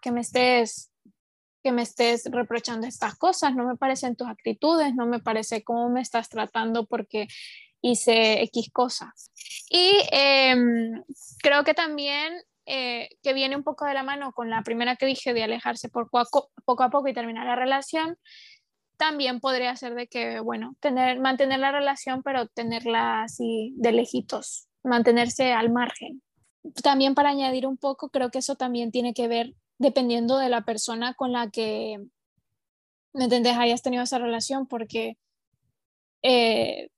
[0.00, 0.89] que me estés
[1.62, 5.88] que me estés reprochando estas cosas, no me parecen tus actitudes, no me parece cómo
[5.88, 7.28] me estás tratando porque
[7.82, 9.30] hice X cosas.
[9.68, 11.02] Y em,
[11.42, 12.34] creo que también
[12.66, 15.88] eh, que viene un poco de la mano con la primera que dije de alejarse
[15.88, 16.24] poco a,
[16.64, 18.16] poco a poco y terminar la relación,
[18.96, 24.68] también podría ser de que, bueno, tener, mantener la relación, pero tenerla así de lejitos,
[24.84, 26.22] mantenerse al margen.
[26.82, 30.60] También para añadir un poco, creo que eso también tiene que ver dependiendo de la
[30.60, 31.98] persona con la que,
[33.14, 35.16] ¿me entendés?, hayas tenido esa relación, porque
[36.22, 36.90] eh,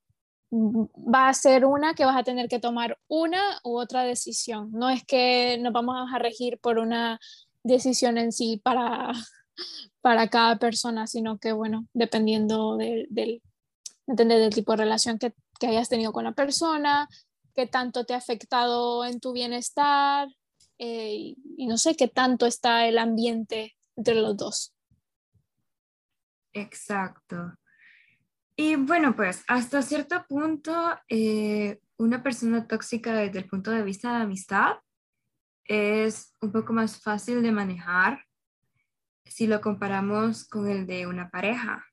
[0.52, 4.72] va a ser una que vas a tener que tomar una u otra decisión.
[4.72, 7.20] No es que nos vamos a regir por una
[7.62, 9.12] decisión en sí para,
[10.00, 13.42] para cada persona, sino que, bueno, dependiendo del, del,
[14.08, 17.08] del tipo de relación que, que hayas tenido con la persona,
[17.54, 20.26] qué tanto te ha afectado en tu bienestar
[20.84, 24.74] eh, y, no sé qué tanto está el ambiente entre los dos.
[26.52, 27.54] Exacto.
[28.56, 30.74] Y bueno, pues hasta cierto punto,
[31.08, 34.78] eh, una persona tóxica desde el punto de vista de amistad
[35.64, 38.24] es un poco más fácil de manejar
[39.24, 41.86] si lo comparamos con el de una pareja.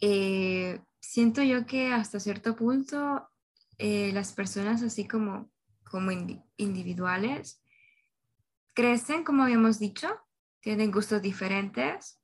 [0.00, 3.28] Eh, siento yo que hasta cierto punto
[3.78, 5.48] eh, las personas así como,
[5.92, 6.10] como
[6.56, 7.62] individuales
[8.74, 10.08] crecen, como habíamos dicho,
[10.60, 12.18] tienen gustos diferentes,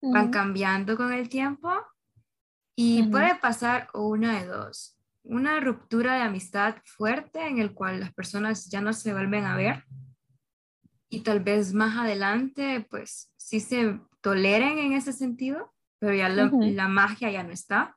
[0.00, 1.70] van cambiando con el tiempo
[2.74, 4.98] y puede pasar una de dos.
[5.22, 9.56] Una ruptura de amistad fuerte en el cual las personas ya no se vuelven a
[9.56, 9.84] ver
[11.08, 16.88] y tal vez más adelante pues sí se toleren en ese sentido, pero ya la
[16.88, 17.95] magia ya no está.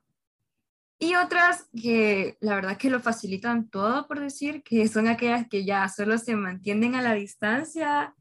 [1.02, 5.64] Y otras que la verdad que lo facilitan todo, por decir, que son aquellas que
[5.64, 8.14] ya solo se mantienen a la distancia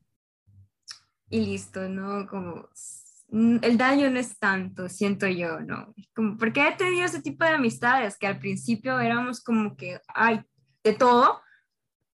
[1.30, 2.26] y listo, ¿no?
[2.26, 2.70] Como
[3.32, 5.94] el daño no es tanto, siento yo, ¿no?
[6.16, 10.42] Como, porque he tenido ese tipo de amistades que al principio éramos como que, ay,
[10.82, 11.42] de todo,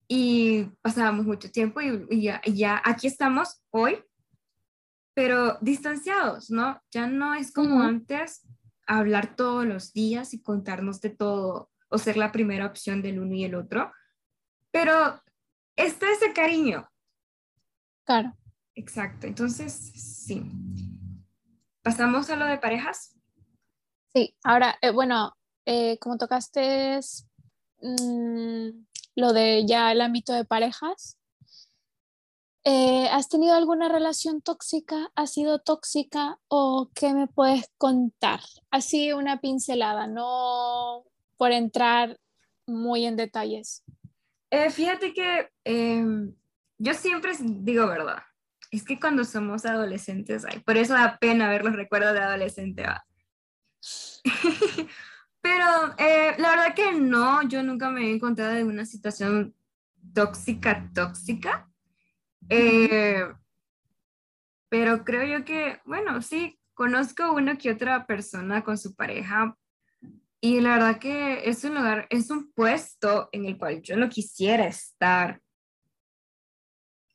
[0.07, 4.03] y pasábamos mucho tiempo y, ya, ya, aquí estamos hoy,
[5.13, 6.81] pero distanciados, ¿no?
[6.89, 8.41] Ya no es como antes
[8.85, 13.33] hablar todos los días y contarnos de todo o ser la primera opción del uno
[13.35, 13.91] y el otro,
[14.71, 15.21] pero
[15.75, 16.89] está ese cariño.
[18.03, 18.35] Claro.
[18.75, 20.51] Exacto, entonces sí.
[21.81, 23.17] ¿Pasamos a lo de parejas?
[24.13, 25.33] Sí, ahora, eh, bueno,
[25.65, 26.99] eh, como tocaste
[27.81, 28.69] mm,
[29.15, 31.17] lo de ya el ámbito de parejas,
[32.65, 35.11] eh, ¿has tenido alguna relación tóxica?
[35.15, 36.39] ¿Ha sido tóxica?
[36.47, 38.41] ¿O qué me puedes contar?
[38.71, 41.05] Así una pincelada, no
[41.37, 42.19] por entrar
[42.67, 43.83] muy en detalles.
[44.71, 46.33] fíjate que em,
[46.77, 48.23] yo siempre digo verdad
[48.75, 52.85] es que cuando somos adolescentes, ay, por eso da pena ver los recuerdos de adolescente.
[55.41, 55.65] Pero
[55.97, 59.55] eh, la verdad que no, yo nunca me he encontrado en una situación
[60.13, 61.69] tóxica, tóxica.
[62.49, 63.25] Eh,
[64.69, 69.57] pero creo yo que, bueno, sí, conozco una que otra persona con su pareja
[70.41, 74.09] y la verdad que es un lugar, es un puesto en el cual yo no
[74.09, 75.41] quisiera estar.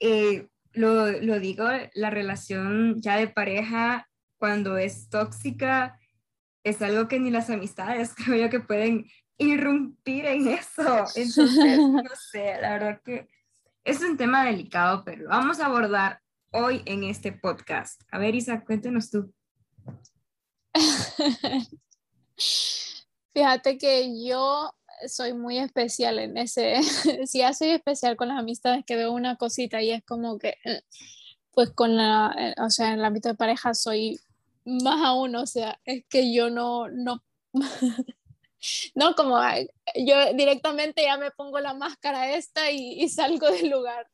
[0.01, 5.99] Eh, lo, lo digo, la relación ya de pareja cuando es tóxica
[6.65, 9.07] es algo que ni las amistades creo yo que pueden
[9.39, 11.05] irrumpir en eso.
[11.15, 13.29] Entonces, no sé, la verdad que
[13.85, 16.21] es un tema delicado, pero lo vamos a abordar
[16.53, 18.03] hoy en este podcast.
[18.11, 19.33] A ver, Isa, cuéntanos tú.
[23.33, 24.73] Fíjate que yo
[25.09, 26.83] soy muy especial en ese,
[27.27, 30.57] sí, ya soy especial con las amistades que veo una cosita y es como que,
[30.65, 30.83] eh,
[31.53, 34.21] pues con la, eh, o sea, en el ámbito de pareja soy
[34.65, 37.23] más aún, o sea, es que yo no, no,
[38.95, 39.39] no, como
[39.97, 44.09] yo directamente ya me pongo la máscara esta y, y salgo del lugar,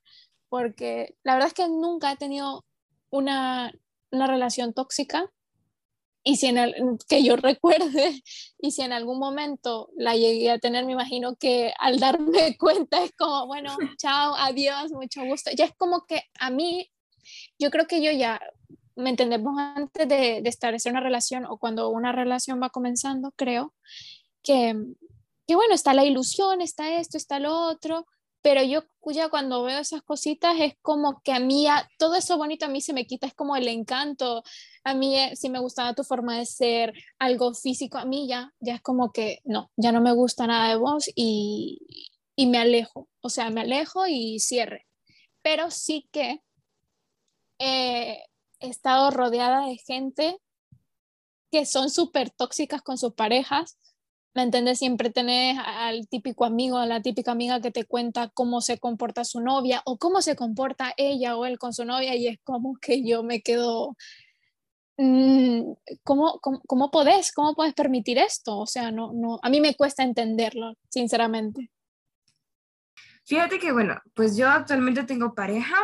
[0.49, 2.65] porque la verdad es que nunca he tenido
[3.11, 3.73] una,
[4.11, 5.31] una relación tóxica
[6.29, 6.75] y si en el,
[7.09, 8.21] que yo recuerde,
[8.59, 13.05] y si en algún momento la llegué a tener, me imagino que al darme cuenta
[13.05, 15.53] es como, bueno, chao, adiós, mucho gusto.
[15.57, 16.91] Ya es como que a mí,
[17.61, 18.41] yo creo que yo ya,
[18.97, 23.73] me entendemos antes de, de establecer una relación o cuando una relación va comenzando, creo
[24.47, 24.75] que,
[25.47, 28.07] que bueno, está la ilusión, está esto, está lo otro,
[28.43, 31.67] pero yo ya cuando veo esas cositas es como que a mí,
[31.99, 34.45] todo eso bonito a mí se me quita, es como el encanto,
[34.85, 38.53] a mí eh, si me gustaba tu forma de ser, algo físico, a mí ya,
[38.61, 41.81] ya es como que no, ya no me gusta nada de vos y,
[42.37, 44.87] y me alejo, o sea, me alejo y cierre,
[45.43, 46.41] pero sí que
[47.59, 48.23] eh,
[48.61, 50.39] he estado rodeada de gente
[51.51, 53.79] que son súper tóxicas con sus parejas,
[54.37, 54.81] ¿Me entiendes?
[54.81, 59.25] Siempre tenés al típico amigo, a la típica amiga que te cuenta cómo se comporta
[59.25, 62.77] su novia o cómo se comporta ella o él con su novia y es como
[62.77, 63.97] que yo me quedo,
[64.99, 65.73] mm,
[66.05, 67.33] ¿cómo, cómo, cómo podés?
[67.33, 68.59] ¿Cómo puedes permitir esto?
[68.59, 71.71] O sea, no, no, a mí me cuesta entenderlo, sinceramente.
[73.25, 75.77] Fíjate que, bueno, pues yo actualmente tengo pareja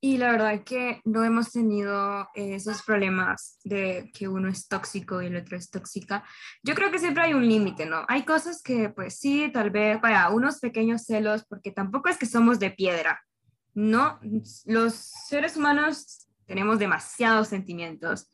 [0.00, 5.26] y la verdad que no hemos tenido esos problemas de que uno es tóxico y
[5.26, 6.24] el otro es tóxica.
[6.62, 8.04] Yo creo que siempre hay un límite, ¿no?
[8.08, 12.26] Hay cosas que pues sí, tal vez para unos pequeños celos, porque tampoco es que
[12.26, 13.20] somos de piedra,
[13.74, 14.20] ¿no?
[14.66, 18.30] Los seres humanos tenemos demasiados sentimientos.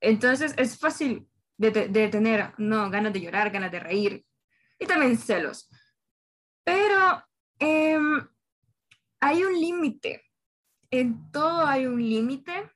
[0.00, 4.24] Entonces es fácil de, de tener, no, ganas de llorar, ganas de reír
[4.80, 5.70] y también celos.
[6.64, 7.22] Pero
[7.60, 7.98] eh,
[9.20, 10.24] hay un límite
[10.98, 12.70] en todo hay un límite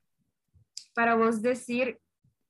[0.95, 2.01] para vos decir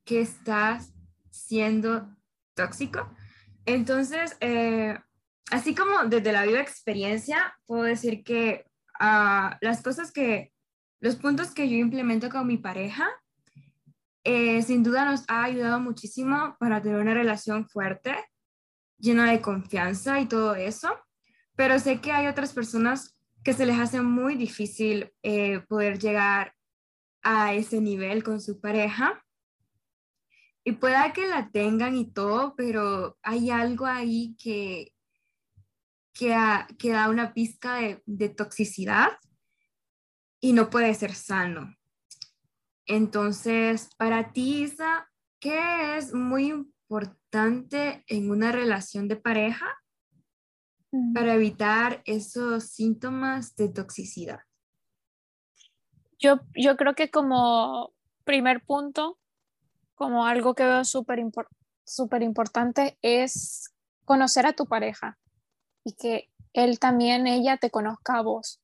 [0.05, 0.93] que estás
[1.29, 2.09] siendo
[2.55, 3.09] tóxico.
[3.65, 4.97] Entonces, eh,
[5.51, 8.65] así como desde la viva experiencia, puedo decir que
[8.99, 10.51] ah, las cosas que,
[10.99, 13.07] los puntos que yo implemento con mi pareja,
[14.23, 18.15] eh, sin duda nos ha ayudado muchísimo para tener una relación fuerte,
[18.97, 20.89] llena de confianza y todo eso.
[21.55, 23.18] Pero sé que hay otras personas
[23.49, 26.53] que se les hace muy difícil eh, poder llegar
[27.23, 29.25] a ese nivel con su pareja.
[30.63, 34.93] Y pueda que la tengan y todo, pero hay algo ahí que,
[36.13, 36.29] que,
[36.91, 39.17] da una pizca de, de toxicidad
[40.39, 41.75] y no puede ser sano.
[42.85, 45.09] Entonces, para ti, Isa,
[45.39, 49.78] ¿qué es muy importante en una relación de pareja
[51.13, 54.39] para evitar esos síntomas de toxicidad?
[56.17, 59.17] Yo, yo creo que como primer punto,
[59.95, 61.23] como algo que veo súper
[61.85, 63.73] super importante, es
[64.05, 65.17] conocer a tu pareja
[65.83, 68.61] y que él también, ella te conozca a vos.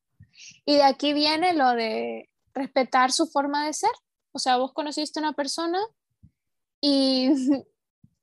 [0.64, 3.90] Y de aquí viene lo de respetar su forma de ser.
[4.32, 5.78] O sea, vos conociste a una persona
[6.80, 7.30] y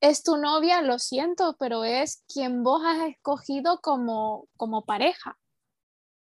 [0.03, 5.37] es tu novia, lo siento, pero es quien vos has escogido como, como pareja.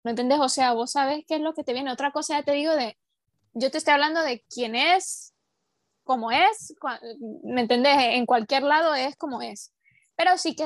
[0.04, 0.40] ¿Me entendés?
[0.40, 1.92] O sea, vos sabes qué es lo que te viene.
[1.92, 2.98] Otra cosa ya te digo de,
[3.54, 5.36] yo te estoy hablando de quién es,
[6.04, 6.74] cómo es,
[7.44, 7.96] ¿me entendés?
[8.16, 9.72] En cualquier lado es como es.
[10.16, 10.66] Pero sí que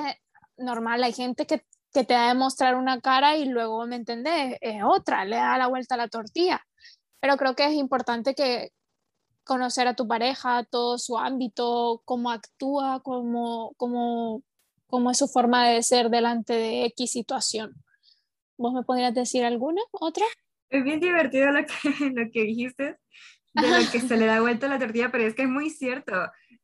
[0.55, 4.57] normal, hay gente que, que te va a demostrar una cara y luego, ¿me entendés?
[4.61, 6.65] Es otra, le da la vuelta a la tortilla.
[7.19, 8.71] Pero creo que es importante que,
[9.43, 14.43] conocer a tu pareja, todo su ámbito, cómo actúa, cómo, cómo,
[14.87, 17.73] cómo es su forma de ser delante de X situación.
[18.57, 20.25] ¿Vos me podrías decir alguna, otra?
[20.69, 21.73] Es bien divertido lo que,
[22.13, 22.97] lo que dijiste,
[23.53, 26.13] de lo que se le da vuelta la tortilla, pero es que es muy cierto.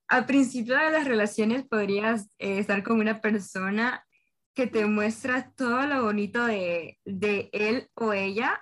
[0.07, 4.05] Al principio de las relaciones podrías eh, estar con una persona
[4.55, 8.59] que te muestra todo lo bonito de, de él o ella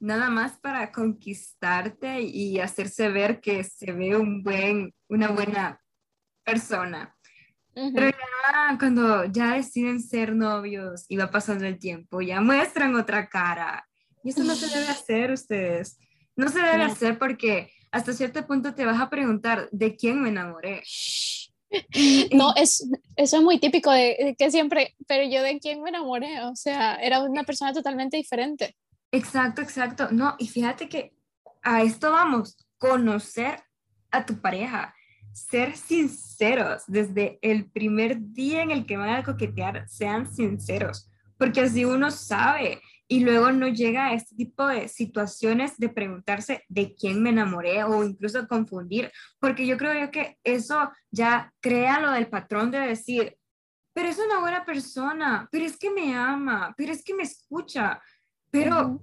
[0.00, 5.80] nada más para conquistarte y hacerse ver que se ve un buen, una buena
[6.42, 7.14] persona.
[7.72, 13.28] Pero ya cuando ya deciden ser novios y va pasando el tiempo, ya muestran otra
[13.28, 13.86] cara.
[14.24, 15.98] Y eso no se debe hacer ustedes.
[16.34, 20.30] No se debe hacer porque hasta cierto punto te vas a preguntar, ¿de quién me
[20.30, 20.82] enamoré?
[22.32, 26.42] no, es, eso es muy típico de, que siempre, pero yo de quién me enamoré,
[26.42, 28.76] o sea, era una persona totalmente diferente.
[29.12, 30.08] Exacto, exacto.
[30.10, 31.14] No, y fíjate que
[31.62, 33.62] a esto vamos, conocer
[34.10, 34.94] a tu pareja,
[35.32, 41.60] ser sinceros desde el primer día en el que van a coquetear, sean sinceros, porque
[41.60, 46.94] así uno sabe y luego no llega a este tipo de situaciones de preguntarse de
[46.94, 52.28] quién me enamoré o incluso confundir, porque yo creo que eso ya crea lo del
[52.28, 53.36] patrón de decir,
[53.92, 58.00] pero es una buena persona, pero es que me ama, pero es que me escucha,
[58.50, 59.02] pero,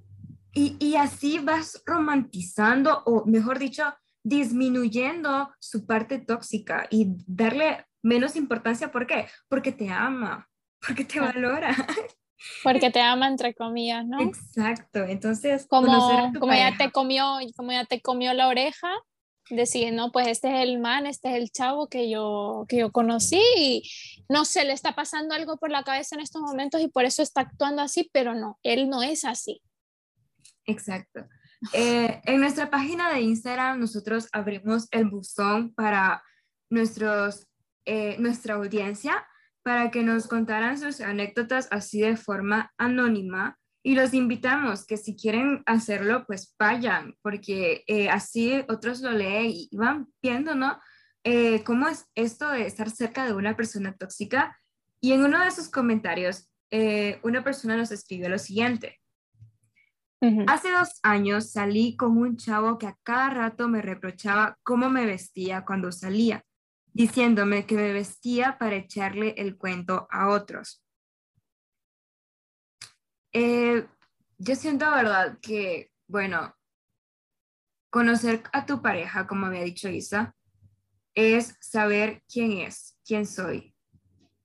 [0.54, 3.84] y, y, así vas romantizando, o mejor dicho,
[4.24, 8.92] disminuyendo su parte tóxica y darle menos importancia.
[8.92, 9.28] ¿Por qué?
[9.48, 10.48] Porque te ama,
[10.88, 11.76] porque te valora.
[12.64, 14.22] Porque te ama, entre comillas, ¿no?
[14.22, 15.00] Exacto.
[15.00, 18.90] Entonces, como, como ya te comió, como ya te comió la oreja,
[19.50, 22.92] decir, no, pues este es el man, este es el chavo que yo, que yo
[22.92, 23.90] conocí y
[24.30, 27.22] no sé, le está pasando algo por la cabeza en estos momentos y por eso
[27.22, 29.62] está actuando así, pero no, él no es así.
[30.66, 31.28] Exacto.
[31.74, 36.24] Eh, en nuestra página de Instagram nosotros abrimos el buzón para
[36.70, 37.48] nuestros,
[37.86, 39.26] eh, nuestra audiencia
[39.64, 43.58] para que nos contaran sus anécdotas así de forma anónima
[43.88, 49.46] y los invitamos que si quieren hacerlo, pues vayan, porque eh, así otros lo leen
[49.50, 50.78] y van viendo, ¿no?
[51.24, 54.60] Eh, ¿Cómo es esto de estar cerca de una persona tóxica?
[55.00, 59.00] Y en uno de sus comentarios, eh, una persona nos escribió lo siguiente.
[60.48, 65.06] Hace dos años salí con un chavo que a cada rato me reprochaba cómo me
[65.06, 66.44] vestía cuando salía,
[66.92, 70.84] diciéndome que me vestía para echarle el cuento a otros.
[73.34, 73.88] Eh,
[74.38, 76.56] yo siento, verdad, que, bueno,
[77.90, 80.36] conocer a tu pareja, como había dicho Isa,
[81.14, 83.74] es saber quién es, quién soy,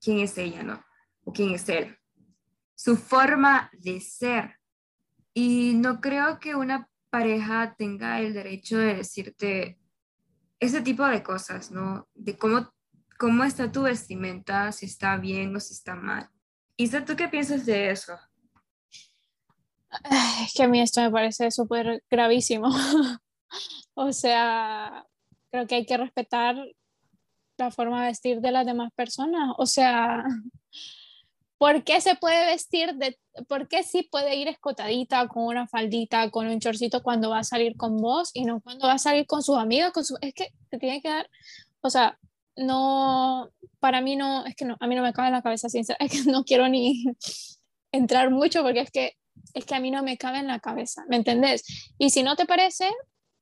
[0.01, 0.83] quién es ella, ¿no?
[1.23, 1.97] O quién es él.
[2.75, 4.59] Su forma de ser
[5.33, 9.79] y no creo que una pareja tenga el derecho de decirte
[10.59, 12.07] ese tipo de cosas, ¿no?
[12.15, 12.73] De cómo,
[13.19, 16.29] cómo está tu vestimenta, si está bien o si está mal.
[16.77, 18.17] Isa, ¿tú qué piensas de eso?
[20.45, 22.67] Es que a mí esto me parece súper gravísimo.
[23.93, 25.05] o sea,
[25.51, 26.55] creo que hay que respetar
[27.57, 29.53] la forma de vestir de las demás personas.
[29.57, 30.23] O sea,
[31.57, 33.17] ¿por qué se puede vestir de,
[33.47, 37.43] por qué sí puede ir escotadita con una faldita, con un chorcito cuando va a
[37.43, 40.33] salir con vos y no cuando va a salir con sus amigas, con su, es
[40.33, 41.29] que te tiene que dar,
[41.81, 42.19] o sea,
[42.55, 45.69] no, para mí no, es que no, a mí no me cabe en la cabeza,
[45.69, 47.05] sincera, es que no quiero ni
[47.91, 49.13] entrar mucho porque es que,
[49.53, 51.63] es que a mí no me cabe en la cabeza, ¿me entendés?
[51.97, 52.89] Y si no te parece,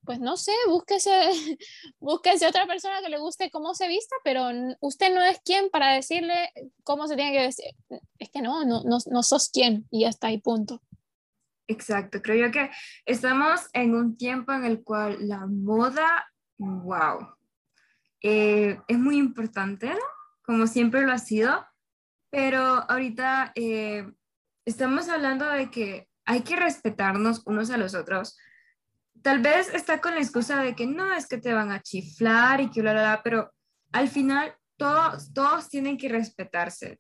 [0.03, 1.11] pues no sé, búsquese,
[1.99, 4.49] búsquese otra persona que le guste cómo se vista, pero
[4.79, 6.51] usted no es quien para decirle
[6.83, 7.75] cómo se tiene que vestir.
[8.19, 10.81] Es que no, no, no, sos quien y ya está ahí, punto.
[11.67, 12.69] Exacto, creo yo que
[13.05, 16.27] estamos en un tiempo en el cual la moda,
[16.57, 17.35] wow,
[18.21, 19.93] eh, es muy importante,
[20.41, 21.65] como siempre lo ha sido,
[22.29, 24.05] pero ahorita eh,
[24.65, 28.37] estamos hablando de que hay que respetarnos unos a los otros,
[29.21, 32.61] tal vez está con la excusa de que no es que te van a chiflar
[32.61, 33.51] y que bla, bla, bla, pero
[33.91, 36.99] al final todos, todos tienen que respetarse.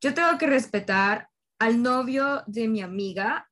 [0.00, 1.28] Yo tengo que respetar
[1.58, 3.48] al novio de mi amiga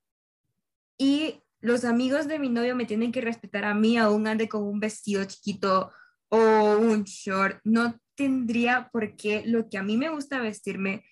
[0.99, 4.63] y los amigos de mi novio me tienen que respetar a mí, aún ande con
[4.63, 5.93] un vestido chiquito
[6.29, 7.61] o un short.
[7.65, 11.05] No tendría por qué lo que a mí me gusta vestirme,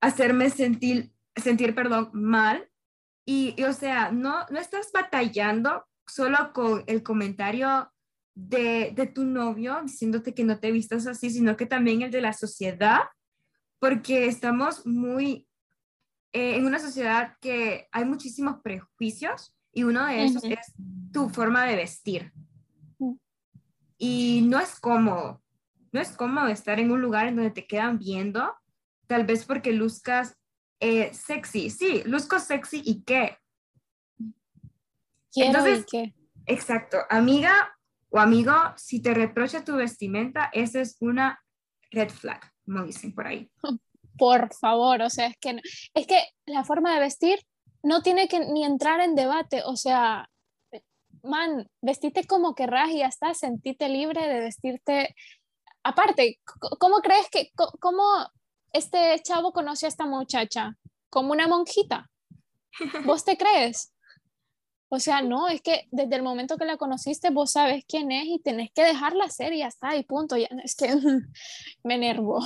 [0.00, 2.68] hacerme sentir, sentir perdón, mal.
[3.24, 7.92] Y, y, o sea, no, no estás batallando solo con el comentario
[8.34, 12.20] de, de, tu novio diciéndote que no te vistas así, sino que también el de
[12.20, 13.00] la sociedad,
[13.80, 15.48] porque estamos muy
[16.32, 20.72] eh, en una sociedad que hay muchísimos prejuicios y uno de esos es
[21.12, 22.32] tu forma de vestir.
[23.96, 25.42] Y no es cómodo,
[25.90, 28.54] no es cómodo estar en un lugar en donde te quedan viendo,
[29.08, 30.37] tal vez porque luzcas
[30.80, 33.38] eh, sexy, sí, luzco sexy y qué,
[35.34, 36.14] entonces, qué.
[36.46, 36.98] Exacto.
[37.10, 37.76] Amiga
[38.10, 41.42] o amigo, si te reprocha tu vestimenta, esa es una
[41.90, 43.50] red flag, como dicen por ahí.
[44.18, 45.60] Por favor, o sea, es que,
[45.94, 47.38] es que la forma de vestir
[47.84, 50.28] no tiene que ni entrar en debate, o sea,
[51.22, 55.14] man, vestite como querrás y ya está, sentite libre de vestirte.
[55.84, 56.40] Aparte,
[56.80, 58.02] ¿cómo crees que, cómo
[58.72, 60.76] este chavo conoce a esta muchacha?
[61.10, 62.10] Como una monjita.
[63.04, 63.92] ¿Vos te crees?
[64.90, 68.26] O sea, no, es que desde el momento que la conociste vos sabes quién es
[68.26, 70.36] y tenés que dejarla ser y ya está, y punto.
[70.36, 70.88] Ya, es que
[71.84, 72.40] me enervo.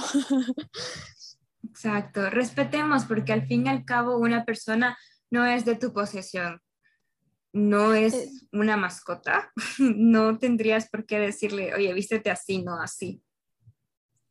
[1.63, 4.99] Exacto, respetemos porque al fin y al cabo una persona
[5.31, 6.61] no es de tu posesión,
[7.53, 8.31] no es eh.
[8.53, 13.23] una mascota, no tendrías por qué decirle, oye, vístete así, no así.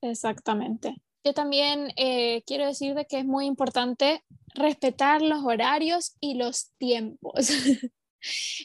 [0.01, 1.01] Exactamente.
[1.23, 4.23] Yo también eh, quiero decir de que es muy importante
[4.55, 7.49] respetar los horarios y los tiempos.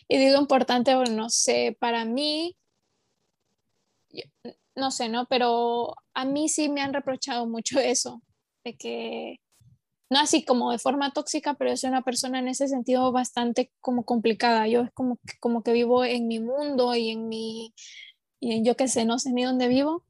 [0.08, 2.56] y digo importante, bueno, no sé, para mí,
[4.74, 5.26] no sé, ¿no?
[5.26, 8.22] Pero a mí sí me han reprochado mucho eso,
[8.64, 9.40] de que,
[10.10, 13.72] no así como de forma tóxica, pero yo soy una persona en ese sentido bastante
[13.80, 14.68] como complicada.
[14.68, 17.74] Yo es como, como que vivo en mi mundo y en mi,
[18.40, 20.04] y yo qué sé, no sé ni dónde vivo.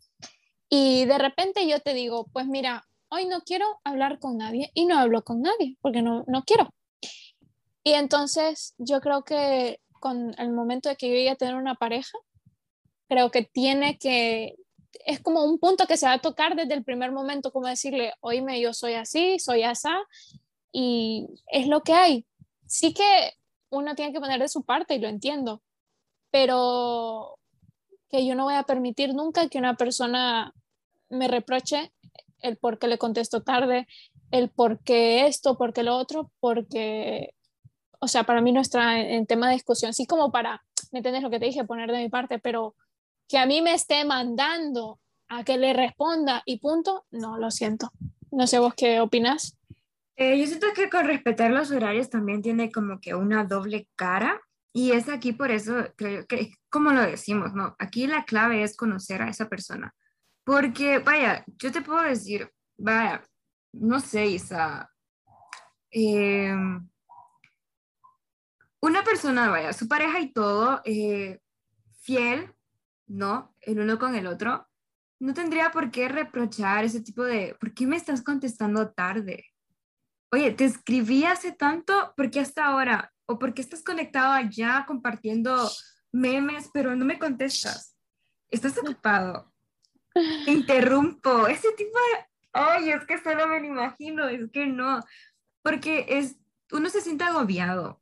[0.69, 4.87] Y de repente yo te digo, pues mira, hoy no quiero hablar con nadie y
[4.87, 6.71] no hablo con nadie porque no, no quiero.
[7.85, 11.77] Y entonces yo creo que con el momento de que yo llegue a tener una
[11.77, 12.19] pareja,
[13.09, 14.57] creo que tiene que,
[15.05, 18.13] es como un punto que se va a tocar desde el primer momento, como decirle,
[18.21, 19.97] oíme, yo soy así, soy asa,
[20.73, 22.27] y es lo que hay.
[22.67, 23.33] Sí que
[23.71, 25.63] uno tiene que poner de su parte y lo entiendo,
[26.31, 27.39] pero
[28.17, 30.55] que yo no voy a permitir nunca que una persona
[31.11, 31.93] me reproche
[32.41, 33.87] el por qué le contesto tarde,
[34.31, 37.35] el por qué esto, por qué lo otro, porque
[37.99, 41.23] o sea, para mí no está en, tema de discusión, sí como para, ¿me entiendes
[41.23, 41.65] lo que te dije?
[41.65, 42.75] Poner de mi parte, pero
[43.29, 44.99] que a mí me esté mandando
[45.29, 47.91] a que le responda y punto, no, lo siento.
[48.31, 49.59] No sé vos qué opinas.
[50.17, 54.41] Eh, yo siento que con respetar los horarios también tiene como que una doble cara
[54.73, 57.75] y es aquí por eso creo que, como lo decimos, ¿no?
[57.79, 59.95] Aquí la clave es conocer a esa persona.
[60.45, 63.23] Porque, vaya, yo te puedo decir, vaya,
[63.73, 64.91] no sé, Isa,
[65.91, 66.55] eh,
[68.83, 71.41] una persona, vaya, su pareja y todo, eh,
[72.03, 72.55] fiel,
[73.07, 73.55] ¿no?
[73.63, 74.69] El uno con el otro,
[75.19, 79.47] no tendría por qué reprochar ese tipo de, ¿por qué me estás contestando tarde?
[80.31, 83.15] Oye, te escribí hace tanto, ¿por qué hasta ahora?
[83.25, 85.71] ¿O por qué estás conectado allá compartiendo
[86.17, 87.97] memes, pero no me contestas?
[88.51, 89.53] ¿Estás ocupado?
[90.15, 91.47] Te interrumpo.
[91.47, 95.05] Ese tipo de, ay, es que solo me lo imagino, es que no,
[95.63, 96.37] porque es,
[96.73, 98.01] uno se siente agobiado.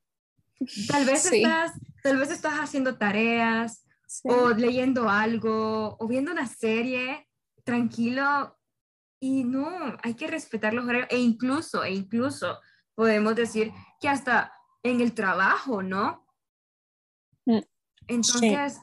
[0.89, 3.85] Tal vez, estás, tal vez estás haciendo tareas
[4.23, 7.29] o leyendo algo o viendo una serie
[7.65, 8.57] tranquilo
[9.19, 12.61] y no, hay que respetar los horarios e incluso, e incluso
[12.95, 14.53] podemos decir que hasta
[14.83, 16.24] en el trabajo, ¿no?
[18.09, 18.81] Entonces,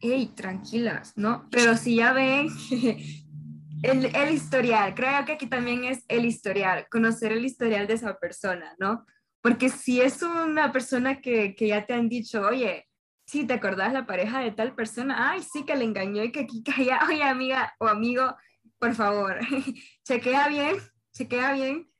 [0.00, 1.48] hey, tranquilas, ¿no?
[1.50, 2.48] Pero si ya ven
[3.82, 8.18] el, el, historial, creo que aquí también es el historial, conocer el historial de esa
[8.18, 9.06] persona, ¿no?
[9.40, 12.88] Porque si es una persona que, que ya te han dicho, oye,
[13.26, 16.40] si te acordás la pareja de tal persona, ay, sí que le engañó y que
[16.40, 18.36] aquí caía, oye, amiga o amigo,
[18.78, 19.38] por favor,
[20.04, 20.76] chequea bien,
[21.12, 21.90] chequea bien,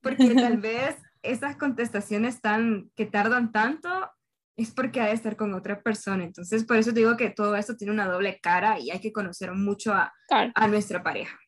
[0.00, 4.10] porque tal vez esas contestaciones tan, que tardan tanto
[4.58, 6.24] es porque ha de estar con otra persona.
[6.24, 9.52] Entonces, por eso digo que todo esto tiene una doble cara y hay que conocer
[9.52, 11.38] mucho a, a nuestra pareja.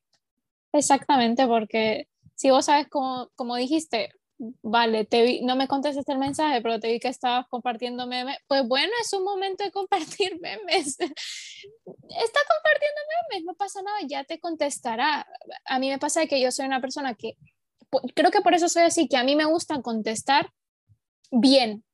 [0.72, 2.06] Exactamente, porque
[2.36, 4.12] si vos sabes, como, como dijiste,
[4.62, 8.38] vale, te vi, no me contestaste el mensaje, pero te vi que estabas compartiendo memes,
[8.46, 10.96] pues bueno, es un momento de compartir memes.
[11.00, 11.20] Está
[11.58, 15.26] compartiendo memes, no pasa nada, ya te contestará.
[15.64, 17.34] A mí me pasa que yo soy una persona que,
[18.14, 20.52] creo que por eso soy así, que a mí me gusta contestar
[21.32, 21.84] bien,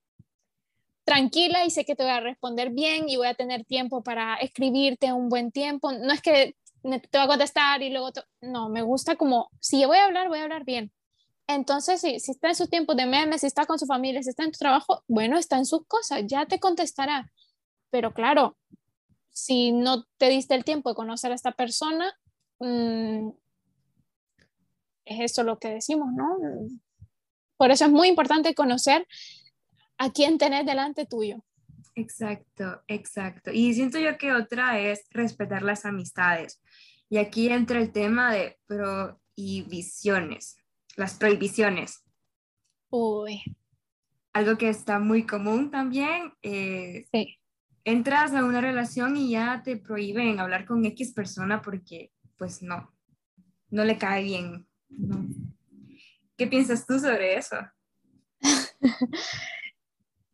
[1.06, 4.34] tranquila y sé que te voy a responder bien y voy a tener tiempo para
[4.34, 5.92] escribirte un buen tiempo.
[5.92, 9.98] No es que te voy a contestar y luego, no, me gusta como, si voy
[9.98, 10.92] a hablar, voy a hablar bien.
[11.46, 14.30] Entonces, si, si está en sus tiempos de memes, si está con su familia, si
[14.30, 17.30] está en tu trabajo, bueno, está en sus cosas, ya te contestará.
[17.90, 18.58] Pero claro,
[19.30, 22.12] si no te diste el tiempo de conocer a esta persona,
[22.58, 23.28] mm,
[25.04, 26.36] es eso lo que decimos, ¿no?
[27.56, 29.06] Por eso es muy importante conocer
[29.98, 31.44] a quién tenés delante tuyo.
[31.94, 33.50] Exacto, exacto.
[33.52, 36.62] Y siento yo que otra es respetar las amistades.
[37.08, 40.58] Y aquí entra el tema de prohibiciones,
[40.96, 42.04] las prohibiciones.
[42.90, 43.42] Uy.
[44.34, 46.34] Algo que está muy común también.
[46.42, 47.38] Eh, sí.
[47.84, 52.92] Entras a una relación y ya te prohíben hablar con X persona porque, pues no,
[53.70, 54.66] no le cae bien.
[56.36, 57.56] ¿Qué piensas tú sobre eso?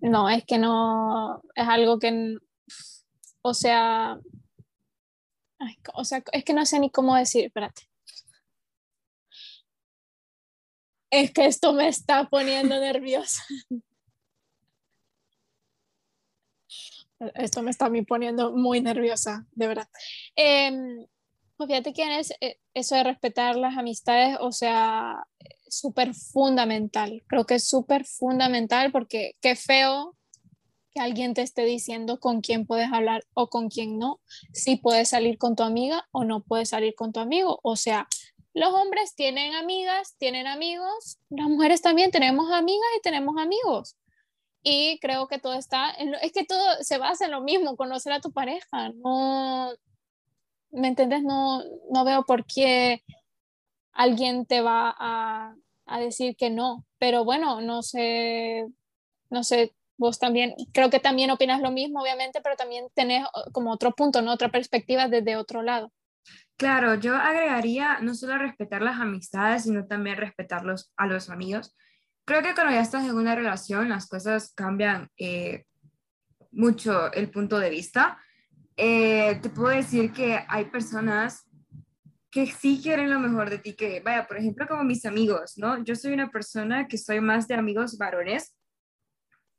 [0.03, 2.37] No, es que no, es algo que,
[3.41, 4.19] o sea,
[5.95, 7.89] o sea, es que no sé ni cómo decir, espérate.
[11.09, 13.45] Es que esto me está poniendo nerviosa.
[17.35, 19.89] Esto me está a poniendo muy nerviosa, de verdad.
[20.35, 21.07] Eh,
[21.65, 22.35] fíjate que es
[22.75, 25.25] eso de respetar las amistades, o sea,
[25.73, 27.23] súper fundamental.
[27.27, 30.17] Creo que es súper fundamental porque qué feo
[30.93, 34.21] que alguien te esté diciendo con quién puedes hablar o con quién no,
[34.53, 37.61] si puedes salir con tu amiga o no puedes salir con tu amigo.
[37.63, 38.07] O sea,
[38.53, 43.97] los hombres tienen amigas, tienen amigos, las mujeres también tenemos amigas y tenemos amigos.
[44.63, 48.21] Y creo que todo está, es que todo se basa en lo mismo, conocer a
[48.21, 48.91] tu pareja.
[48.91, 49.73] No,
[50.71, 51.23] ¿me entiendes?
[51.23, 53.03] No, no veo por qué
[53.93, 55.57] alguien te va a,
[55.93, 56.85] a decir que no.
[56.99, 58.67] Pero bueno, no sé,
[59.31, 63.73] no sé, vos también, creo que también opinas lo mismo, obviamente, pero también tenés como
[63.73, 64.33] otro punto, ¿no?
[64.33, 65.93] Otra perspectiva desde otro lado.
[66.57, 71.77] Claro, yo agregaría no solo respetar las amistades, sino también respetarlos a los amigos.
[72.25, 75.65] Creo que cuando ya estás en una relación, las cosas cambian eh,
[76.53, 78.19] mucho el punto de vista.
[78.77, 81.49] Eh, te puedo decir que hay personas
[82.33, 85.85] que sí quieren lo mejor de ti, que vaya, por ejemplo, como mis amigos, ¿no?
[85.85, 88.57] Yo soy una persona que soy más de amigos varones,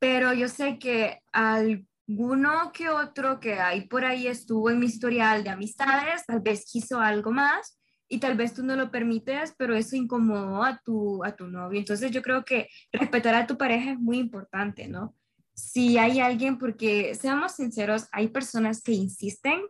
[0.00, 5.44] pero yo sé que alguno que otro que hay por ahí estuvo en mi historial
[5.44, 9.76] de amistades, tal vez quiso algo más y tal vez tú no lo permites, pero
[9.76, 11.78] eso incomodó a tu, a tu novio.
[11.78, 15.14] Entonces yo creo que respetar a tu pareja es muy importante, ¿no?
[15.54, 19.62] Si hay alguien, porque seamos sinceros, hay personas que insisten,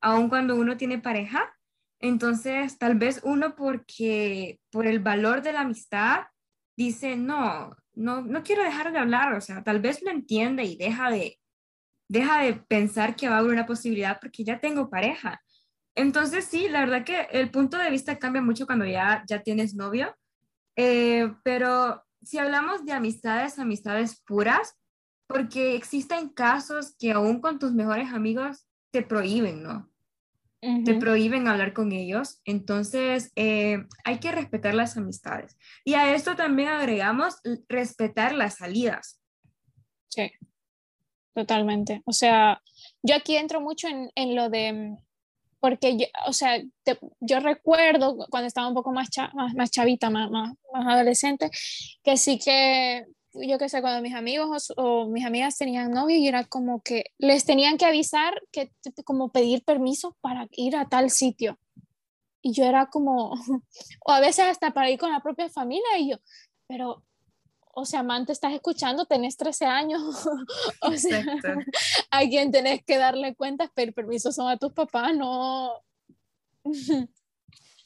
[0.00, 1.52] aun cuando uno tiene pareja,
[2.00, 6.24] Entonces, tal vez uno porque por el valor de la amistad
[6.76, 10.76] dice, no, no, no quiero dejar de hablar, o sea, tal vez lo entiende y
[10.76, 11.38] deja de,
[12.08, 15.40] deja de pensar que va a haber una posibilidad porque ya tengo pareja.
[15.94, 19.74] Entonces, sí, la verdad que el punto de vista cambia mucho cuando ya, ya tienes
[19.74, 20.14] novio,
[20.76, 24.78] eh, pero si hablamos de amistades, amistades puras,
[25.26, 29.90] porque existen casos que aún con tus mejores amigos te prohíben, ¿no?
[30.60, 32.40] Te prohíben hablar con ellos.
[32.44, 35.56] Entonces, eh, hay que respetar las amistades.
[35.84, 37.36] Y a esto también agregamos
[37.68, 39.20] respetar las salidas.
[40.08, 40.32] Sí,
[41.34, 42.02] totalmente.
[42.04, 42.60] O sea,
[43.02, 44.96] yo aquí entro mucho en, en lo de,
[45.60, 46.60] porque, yo, o sea,
[47.20, 51.50] yo recuerdo cuando estaba un poco más, más, más, chavita, más, más, más adolescente,
[52.02, 53.06] que sí que
[53.40, 57.06] yo qué sé, cuando mis amigos o, mis amigas tenían novio y era como que
[57.18, 58.70] les tenían que avisar que
[59.04, 61.58] como pedir permiso para ir a tal sitio.
[62.42, 63.32] Y yo era como,
[64.06, 66.16] o a veces hasta para ir con la propia familia y yo,
[66.68, 67.04] pero,
[67.74, 70.02] o sea, amante, estás escuchando, tenés 13 años,
[70.82, 71.24] o sea,
[72.10, 75.72] a quien tenés que darle cuentas, pedir permiso son a tus papás, no...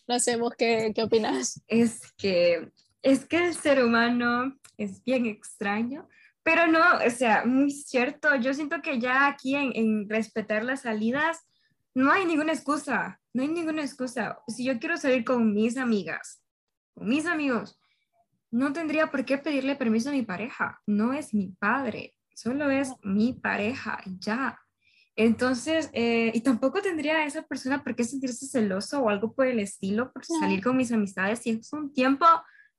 [0.07, 1.62] no sé, vos qué, qué opinas.
[1.66, 2.70] Es que,
[3.03, 6.09] es que el ser humano es bien extraño,
[6.42, 11.46] pero no, o sea, muy cierto, yo siento que ya aquí en, respetar las salidas
[11.94, 14.38] no hay ninguna excusa, no hay ninguna excusa.
[14.48, 16.42] Si yo quiero salir con mis amigas,
[16.94, 17.78] con mis amigos,
[18.51, 22.92] no tendría por qué pedirle permiso a mi pareja, no es mi padre, solo es
[23.03, 24.59] mi pareja, ya.
[25.16, 29.61] Entonces, eh, y tampoco tendría esa persona por qué sentirse celoso o algo por el
[29.61, 32.26] estilo por salir con mis amistades si es un tiempo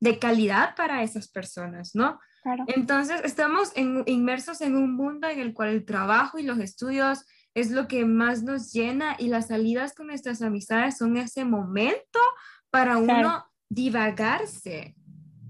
[0.02, 2.20] de calidad para esas personas, ¿no?
[2.68, 7.24] Entonces, estamos inmersos en un mundo en el cual el trabajo y los estudios
[7.54, 12.20] es lo que más nos llena y las salidas con nuestras amistades son ese momento
[12.72, 14.96] para uno divagarse,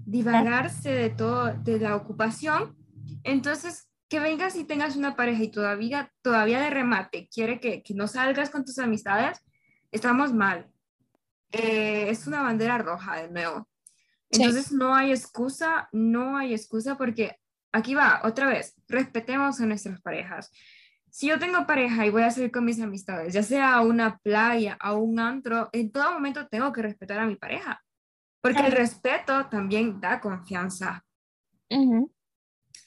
[0.04, 2.76] divagarse de todo, de la ocupación.
[3.24, 7.94] Entonces, que vengas y tengas una pareja y todavía, todavía de remate quiere que, que
[7.94, 9.40] no salgas con tus amistades,
[9.90, 10.68] estamos mal.
[11.52, 13.66] Eh, es una bandera roja de nuevo.
[14.32, 17.38] Entonces no hay excusa, no hay excusa porque
[17.70, 20.50] aquí va, otra vez, respetemos a nuestras parejas.
[21.10, 24.16] Si yo tengo pareja y voy a salir con mis amistades, ya sea a una
[24.18, 27.84] playa, a un antro, en todo momento tengo que respetar a mi pareja,
[28.40, 31.04] porque el respeto también da confianza.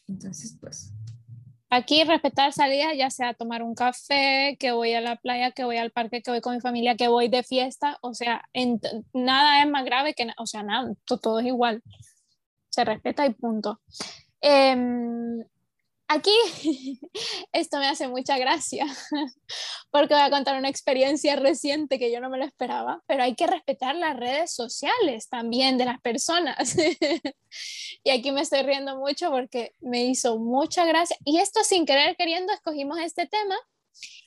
[0.07, 0.94] Entonces, pues,
[1.75, 5.75] Aquí respetar salidas, ya sea tomar un café, que voy a la playa, que voy
[5.75, 8.45] al parque, que voy con mi familia, que voy de fiesta, o sea,
[9.11, 11.83] nada es más grave que, o sea, nada, todo, es igual.
[12.69, 13.81] Se respeta y punto.
[14.39, 15.43] Em,
[16.07, 16.31] Aquí
[17.51, 18.85] esto me hace mucha gracia
[19.91, 23.35] porque voy a contar una experiencia reciente que yo no me lo esperaba, pero hay
[23.35, 26.75] que respetar las redes sociales también de las personas.
[28.03, 31.17] y aquí me estoy riendo mucho porque me hizo mucha gracia.
[31.25, 33.55] Y esto sin querer queriendo escogimos este tema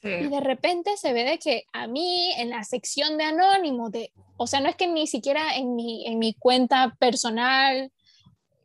[0.03, 4.13] y de repente se ve de que a mí en la sección de anónimo, de,
[4.37, 7.93] o sea, no es que ni siquiera en mi, en mi cuenta personal,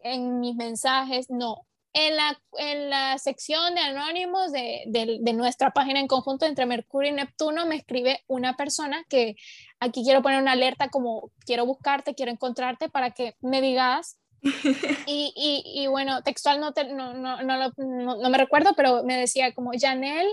[0.03, 5.99] en mis mensajes, no, en la, en la sección de anónimos de, de, nuestra página
[5.99, 9.35] en conjunto entre Mercurio y Neptuno me escribe una persona que
[9.79, 14.17] aquí quiero poner una alerta como quiero buscarte, quiero encontrarte para que me digas.
[15.07, 19.53] y, y, y, bueno, textual no, no, no, no, no, me recuerdo, pero me decía
[19.53, 20.27] como Janel,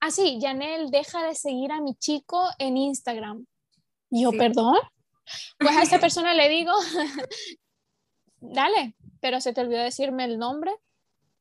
[0.00, 3.46] ah sí, Janel, deja de seguir a mi chico en Instagram.
[4.10, 4.76] Y yo, perdón.
[5.58, 6.72] Pues a esa persona le digo,
[8.40, 10.70] dale, pero se te olvidó decirme el nombre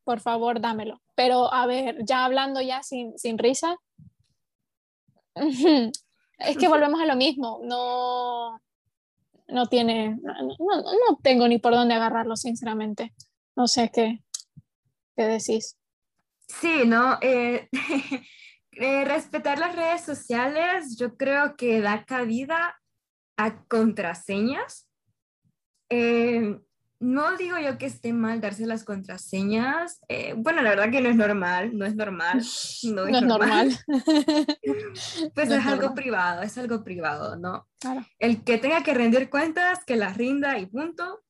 [0.10, 1.00] por favor, dámelo.
[1.14, 3.78] Pero a ver, ya hablando ya sin, sin risa,
[5.36, 8.60] es que volvemos a lo mismo, no,
[9.50, 13.14] no tiene, no, no, tengo ni por dónde agarrarlo, sinceramente.
[13.56, 14.24] No sé qué,
[15.16, 15.78] qué decís.
[16.48, 17.70] Sí, no, eh,
[18.72, 22.82] eh, respetar las redes sociales yo creo que da cabida
[23.38, 24.90] a contraseñas.
[25.92, 26.60] Eh,
[27.00, 30.02] no digo yo que esté mal darse las contraseñas.
[30.10, 32.44] Eh, bueno, la verdad que no es normal, no es normal.
[32.84, 33.70] No es, normal.
[35.34, 37.68] pues es, algo privado, es algo privado, ¿no?
[37.80, 38.06] Claro.
[38.20, 41.22] El que tenga que rendir cuentas, que las rinda y punto.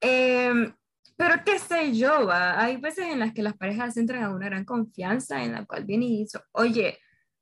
[0.00, 0.74] Em,
[1.16, 4.64] pero qué sé yo, hay veces en las que las parejas entran a una gran
[4.64, 6.98] confianza en la cual viene y dice, oye,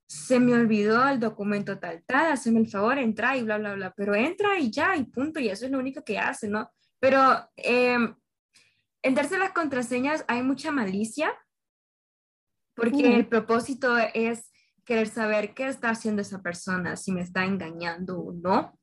[0.07, 3.95] se me olvidó el documento tal, tal, hazme el favor, entra y bla, bla, bla,
[3.97, 6.71] pero entra y ya y punto, y eso es lo único que hace, ¿no?
[7.03, 7.99] Pero eh,
[9.03, 11.37] en darse las contraseñas hay mucha malicia,
[12.77, 14.53] porque el propósito es
[14.85, 18.79] querer saber qué está haciendo esa persona, si me está engañando o no.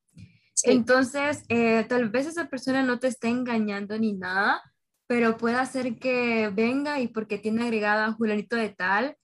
[0.64, 4.62] Entonces, eh, tal vez esa persona no te esté engañando ni nada,
[5.08, 9.16] pero puede hacer que venga y porque tiene agregada a Julianito de tal,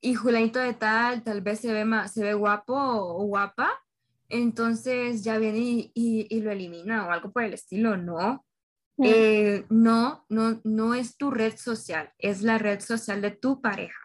[0.00, 3.83] y Julianito de tal tal vez se ve, más, se ve guapo o guapa,
[4.28, 8.44] entonces ya viene y, y, lo elimina o algo por el estilo, no.
[9.02, 14.04] Eh, no, no, no es tu red social, es la red social de tu pareja.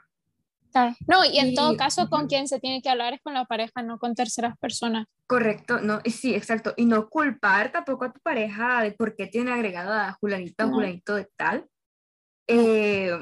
[1.08, 3.82] No, y en todo caso, con quien se tiene que hablar es con la pareja,
[3.82, 5.08] no con terceras personas.
[5.28, 6.74] Correcto, no, sí, exacto.
[6.78, 10.70] Y no culpar tampoco a tu pareja de por qué tiene agregada a Julanito o
[10.70, 11.68] Julanito de tal.
[12.48, 13.18] Eh,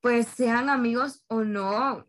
[0.00, 2.06] pues sean amigos o no,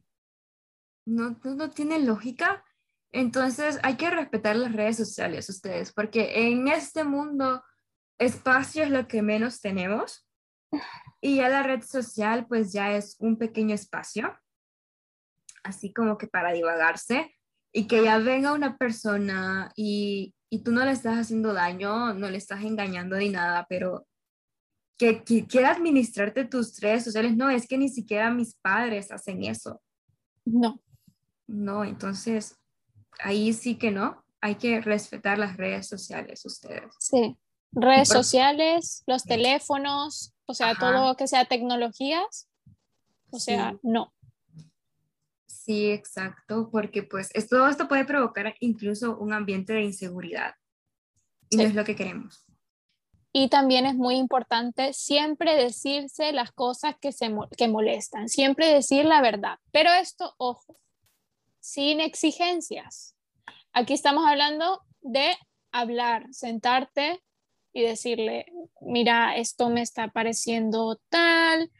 [1.05, 2.64] no, no, no tiene lógica.
[3.12, 7.64] Entonces hay que respetar las redes sociales ustedes, porque en este mundo
[8.20, 10.28] espacio es lo que menos tenemos
[11.22, 14.38] y ya la red social pues ya es un pequeño espacio
[15.64, 17.36] así como que para divagarse
[17.72, 22.30] y que ya venga una persona y, y tú no le estás haciendo daño, no
[22.30, 24.07] le estás engañando ni nada, pero
[24.97, 29.82] que, quiera administrarte tus redes sociales, no, es que ni siquiera mis padres hacen eso.
[30.45, 30.82] No.
[31.47, 32.60] No, entonces
[33.20, 36.93] ahí sí que no, hay que respetar las redes sociales ustedes.
[36.99, 37.38] Sí,
[37.72, 42.49] redes sociales, los teléfonos, o sea, todo que sea tecnologías,
[43.32, 44.13] o sea, no.
[45.45, 50.55] Sí, exacto, porque pues todo esto puede provocar incluso un ambiente de inseguridad
[51.49, 52.45] y no es lo que queremos.
[53.32, 59.05] Y también es muy importante siempre decirse las cosas que, se, que molestan, siempre decir
[59.05, 59.59] la verdad.
[59.72, 60.80] Pero esto, ojo,
[61.72, 63.15] sin exigencias.
[63.74, 65.36] Aquí estamos hablando de
[65.72, 67.24] hablar, sentarte
[67.74, 68.47] y decirle,
[68.82, 71.72] mira, esto me está pareciendo tal,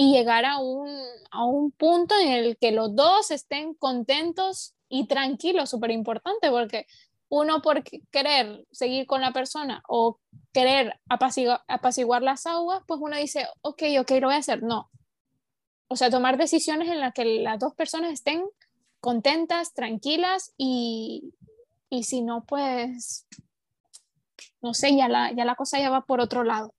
[0.00, 0.88] y llegar a un,
[1.32, 6.86] a un punto en el que los dos estén contentos y tranquilos, súper importante, porque
[7.28, 7.82] uno por
[8.12, 10.20] querer seguir con la persona o
[10.52, 14.62] querer apaciguar, apaciguar las aguas, pues uno dice, ok, ok, lo voy a hacer.
[14.62, 14.88] No.
[15.88, 18.44] O sea, tomar decisiones en las que las dos personas estén
[19.00, 21.32] contentas, tranquilas y,
[21.88, 23.26] y si no, pues,
[24.60, 26.74] no sé, ya la, ya la cosa ya va por otro lado.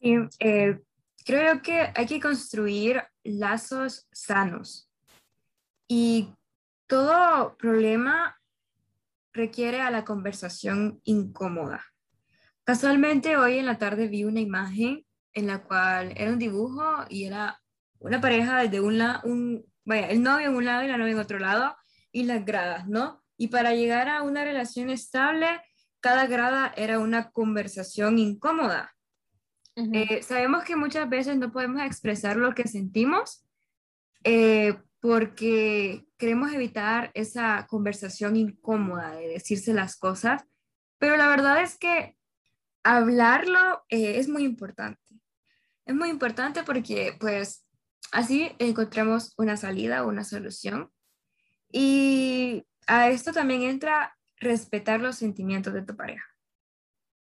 [0.00, 0.80] Sí, eh,
[1.24, 4.88] creo que hay que construir lazos sanos
[5.88, 6.32] y
[6.86, 8.40] todo problema
[9.32, 11.84] requiere a la conversación incómoda.
[12.64, 17.24] Casualmente hoy en la tarde vi una imagen en la cual era un dibujo y
[17.24, 17.60] era
[18.00, 21.12] una pareja de un lado, un, vaya, el novio en un lado y la novia
[21.12, 21.76] en otro lado
[22.12, 23.22] y las gradas, ¿no?
[23.36, 25.46] Y para llegar a una relación estable,
[26.00, 28.94] cada grada era una conversación incómoda.
[29.76, 33.46] Eh, sabemos que muchas veces no podemos expresar lo que sentimos
[34.24, 40.44] eh, porque queremos evitar esa conversación incómoda de decirse las cosas,
[40.98, 42.16] pero la verdad es que
[42.82, 45.07] hablarlo eh, es muy importante.
[45.88, 47.66] Es muy importante porque pues
[48.12, 50.92] así encontramos una salida o una solución.
[51.72, 56.24] Y a esto también entra respetar los sentimientos de tu pareja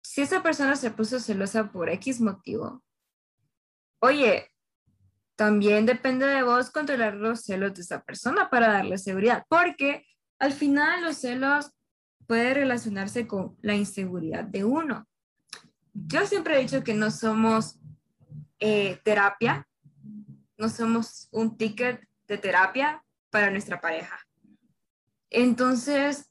[0.07, 2.85] si esa persona se puso celosa por X motivo,
[3.99, 4.53] oye,
[5.35, 10.07] también depende de vos controlar los celos de esa persona para darle seguridad, porque
[10.39, 11.73] al final los celos
[12.29, 15.09] pueden relacionarse con la inseguridad de uno.
[15.93, 17.76] Yo siempre he dicho que no somos
[18.61, 19.67] eh, terapia,
[20.59, 24.19] no somos un ticket de terapia para nuestra pareja.
[25.31, 26.31] Entonces,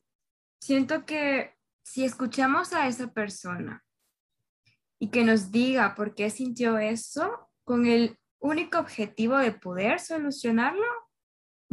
[0.59, 3.85] siento que si escuchamos a esa persona
[4.99, 10.87] y que nos diga por qué sintió eso, con el único objetivo de poder solucionarlo,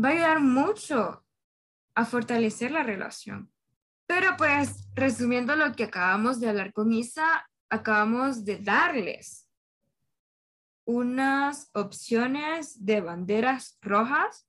[0.02, 1.24] va a ayudar mucho
[1.94, 3.52] a fortalecer la relación.
[4.06, 9.41] Pero pues, resumiendo lo que acabamos de hablar con Isa, acabamos de darles
[10.84, 14.48] unas opciones de banderas rojas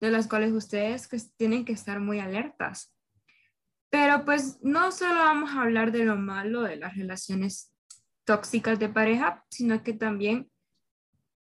[0.00, 2.94] de las cuales ustedes tienen que estar muy alertas.
[3.90, 7.72] Pero pues no solo vamos a hablar de lo malo de las relaciones
[8.24, 10.50] tóxicas de pareja, sino que también,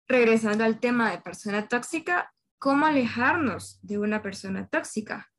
[0.08, 5.32] regresando al tema de persona tóxica, cómo alejarnos de una persona tóxica.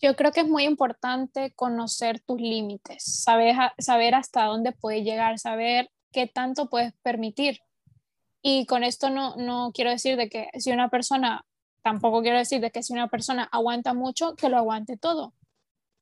[0.00, 5.38] Yo creo que es muy importante conocer tus límites, saber, saber hasta dónde puedes llegar,
[5.38, 7.60] saber qué tanto puedes permitir.
[8.42, 11.44] Y con esto no, no quiero decir de que si una persona
[11.82, 15.34] tampoco quiero decir de que si una persona aguanta mucho, que lo aguante todo,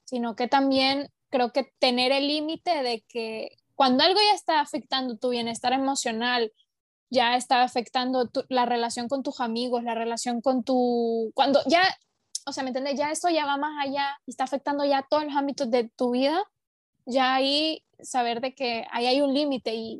[0.04, 5.16] sino que también creo que tener el límite de que cuando algo ya está afectando
[5.16, 6.52] tu bienestar emocional
[7.10, 11.82] ya está afectando la relación con tus amigos, la relación con tu, cuando ya,
[12.46, 12.96] o sea, ¿me entiendes?
[12.96, 16.12] Ya esto ya va más allá y está afectando ya todos los ámbitos de tu
[16.12, 16.40] vida,
[17.06, 19.98] ya ahí saber de que ahí hay un límite y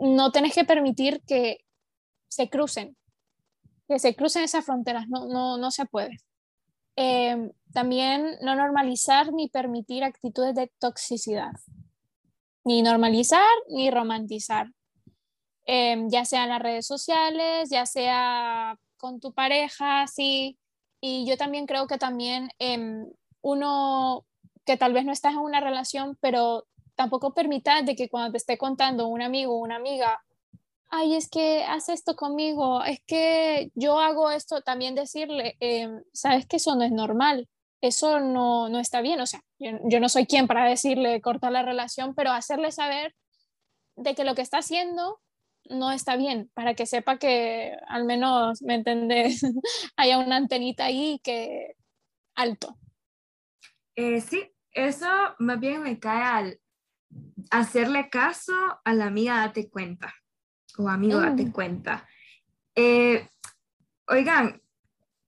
[0.00, 1.64] no tenés que permitir que
[2.28, 2.96] se crucen,
[3.88, 6.18] que se crucen esas fronteras, no, no, no se puede.
[6.96, 11.52] Em, también no normalizar ni permitir actitudes de toxicidad,
[12.64, 14.68] ni normalizar ni romantizar,
[15.66, 20.58] em, ya sea en las redes sociales, ya sea con tu pareja, sí.
[21.00, 23.06] Y yo también creo que también em,
[23.42, 24.24] uno
[24.66, 28.38] que tal vez no estás en una relación, pero tampoco permitas de que cuando te
[28.38, 30.22] esté contando un amigo o una amiga,
[30.88, 36.46] ay, es que hace esto conmigo, es que yo hago esto, también decirle, em, sabes
[36.46, 37.48] que eso no es normal,
[37.80, 41.62] eso no, no está bien, o sea, yo, no soy quien para decirle cortar la
[41.62, 43.14] relación, pero hacerle saber
[43.96, 45.20] de que lo que está haciendo
[45.68, 49.42] no está bien, para que sepa que al menos, ¿me entendés?
[49.96, 51.76] Haya una antenita ahí que
[52.34, 52.76] alto.
[53.96, 55.08] Eh, sí, eso
[55.38, 56.60] más bien me cae al
[57.50, 58.52] hacerle caso
[58.84, 60.14] a la amiga, date cuenta,
[60.76, 61.52] o amigo, date mm.
[61.52, 62.06] cuenta.
[62.74, 63.26] Eh,
[64.06, 64.60] oigan,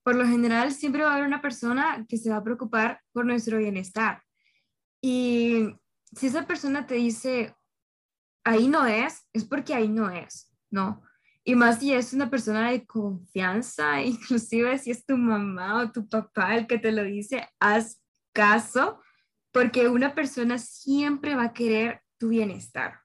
[0.03, 3.25] por lo general siempre va a haber una persona que se va a preocupar por
[3.25, 4.21] nuestro bienestar.
[5.01, 5.75] Y
[6.15, 7.55] si esa persona te dice,
[8.43, 11.01] ahí no es, es porque ahí no es, ¿no?
[11.43, 16.07] Y más si es una persona de confianza, inclusive si es tu mamá o tu
[16.07, 17.99] papá el que te lo dice, haz
[18.31, 19.01] caso,
[19.51, 23.01] porque una persona siempre va a querer tu bienestar.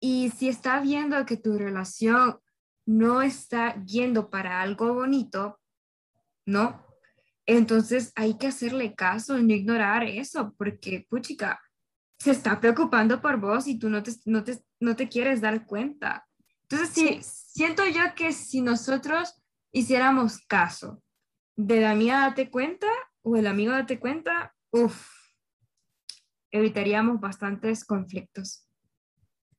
[0.00, 2.38] Y si está viendo que tu relación
[2.86, 5.60] no está yendo para algo bonito,
[6.46, 6.84] ¿no?
[7.46, 11.60] Entonces hay que hacerle caso y no ignorar eso, porque, puchica,
[12.18, 15.66] se está preocupando por vos y tú no te, no te, no te quieres dar
[15.66, 16.26] cuenta.
[16.62, 19.40] Entonces, sí, siento yo que si nosotros
[19.72, 21.02] hiciéramos caso
[21.56, 22.88] de la amiga date cuenta
[23.22, 25.15] o el amigo date cuenta, uff,
[26.56, 28.66] evitaríamos bastantes conflictos.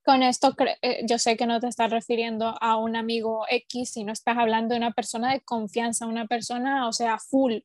[0.06, 4.14] Con esto, eh, yo sé que no te estás refiriendo a un amigo X, sino
[4.14, 7.56] estás hablando de una persona de confianza, una persona, o sea, full.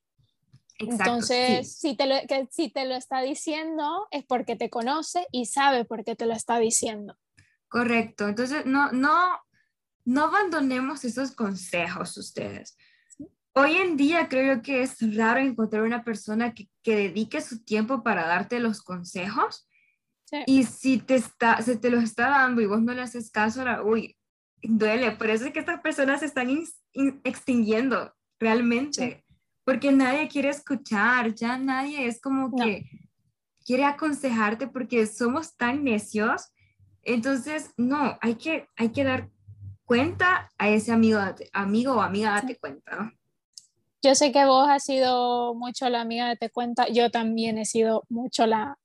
[0.79, 5.47] Entonces, si, te lo, que, si te lo está diciendo es porque te conoce y
[5.47, 7.17] sabe por qué te lo está diciendo.
[7.69, 8.29] Correcto.
[8.29, 9.39] Entonces, no, no,
[10.05, 12.77] no abandonemos esos consejos ustedes.
[13.55, 18.03] Hoy en día creo que es raro encontrar una persona que, que dedique su tiempo
[18.03, 19.69] para darte los consejos.
[20.47, 23.63] Y si te está, se te los está dando y vos no le haces caso,
[23.85, 24.17] uy,
[24.63, 25.13] duele.
[25.13, 26.49] Por eso es que estas personas se están
[27.25, 29.25] extinguiendo realmente.
[29.65, 32.89] Porque nadie quiere escuchar, ya nadie es como que
[33.65, 36.49] quiere aconsejarte porque somos tan necios.
[37.03, 39.31] Entonces, no, hay que, hay que dar
[39.85, 41.21] cuenta a ese amigo,
[41.53, 43.13] amigo o amiga, date cuenta.
[44.03, 48.03] Yo sé que vos has sido mucho la amiga date cuenta, yo también he sido
[48.09, 48.79] mucho la,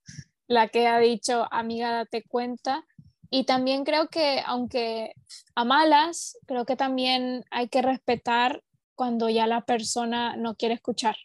[0.47, 2.85] la que ha dicho amiga date cuenta.
[3.29, 5.13] Y también creo que, aunque
[5.55, 8.63] a malas, creo que también hay que respetar
[8.95, 11.15] cuando ya la persona no quiere escuchar.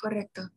[0.00, 0.50] Correcto.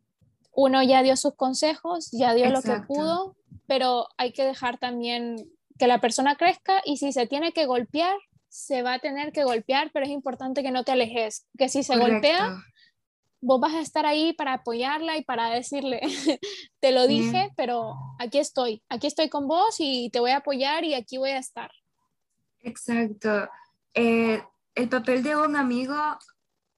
[0.52, 3.36] Uno ya dio sus consejos, ya dio lo que pudo,
[3.66, 5.36] pero hay que dejar también
[5.78, 8.16] que la persona crezca y si se tiene que golpear,
[8.58, 11.84] se va a tener que golpear, pero es importante que no te alejes, que si
[11.84, 12.56] se golpea,
[13.40, 16.00] vos vas a estar ahí para apoyarla y para decirle,
[16.80, 20.82] te lo dije, pero aquí estoy, aquí estoy con vos y te voy a apoyar
[20.82, 21.70] y aquí voy a estar.
[22.60, 23.48] Exacto.
[23.94, 24.42] Eh,
[24.74, 25.94] el papel de un amigo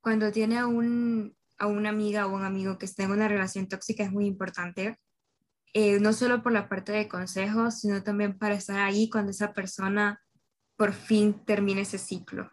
[0.03, 3.69] cuando tiene a, un, a una amiga o un amigo que está en una relación
[3.69, 4.99] tóxica es muy importante.
[5.73, 9.55] Eh, no solo por la parte de consejos, sino también para estar ahí cuando esa
[9.55, 10.21] persona
[10.81, 12.51] por fin termine ese ciclo.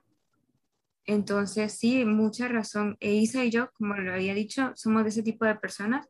[1.05, 2.97] Entonces, sí, mucha razón.
[2.99, 6.09] E Isa y yo, como lo había dicho, somos de ese tipo de personas,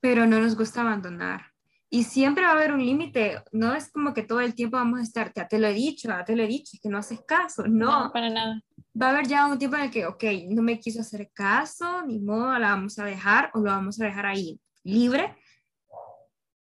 [0.00, 1.52] pero no nos gusta abandonar.
[1.88, 4.98] Y siempre va a haber un límite, no es como que todo el tiempo vamos
[4.98, 6.98] a estar, ya te lo he dicho, ya te lo he dicho, es que no
[6.98, 8.06] haces caso, no.
[8.06, 8.60] No, para nada.
[9.00, 12.04] Va a haber ya un tiempo en el que, ok, no me quiso hacer caso,
[12.04, 15.36] ni modo, la vamos a dejar o lo vamos a dejar ahí libre,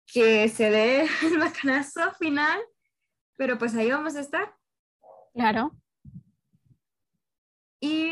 [0.08, 2.60] que se dé el macanazo final,
[3.38, 4.59] pero pues ahí vamos a estar.
[5.40, 5.74] Claro.
[7.80, 8.12] Y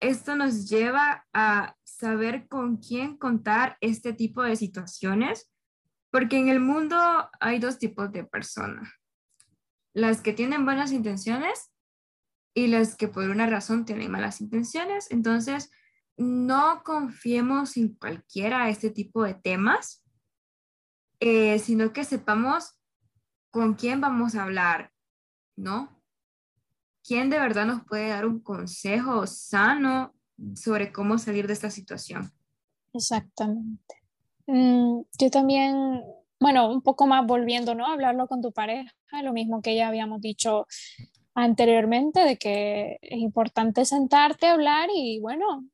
[0.00, 5.48] esto nos lleva a saber con quién contar este tipo de situaciones
[6.10, 6.98] porque en el mundo
[7.38, 8.92] hay dos tipos de personas.
[9.94, 11.70] Las que tienen buenas intenciones
[12.52, 15.08] y las que por una razón tienen malas intenciones.
[15.12, 15.70] Entonces,
[16.16, 20.04] no confiemos en cualquiera este tipo de temas,
[21.20, 22.76] eh, sino que sepamos
[23.52, 24.92] con quién vamos a hablar,
[25.54, 25.99] ¿no?
[27.06, 30.14] Quién de verdad nos puede dar un consejo sano
[30.54, 32.32] sobre cómo salir de esta situación.
[32.92, 33.94] Exactamente.
[34.46, 36.02] Mm, yo también,
[36.40, 37.86] bueno, un poco más volviendo, ¿no?
[37.86, 38.92] Hablarlo con tu pareja,
[39.22, 40.66] lo mismo que ya habíamos dicho
[41.34, 45.68] anteriormente, de que es importante sentarte a hablar y bueno,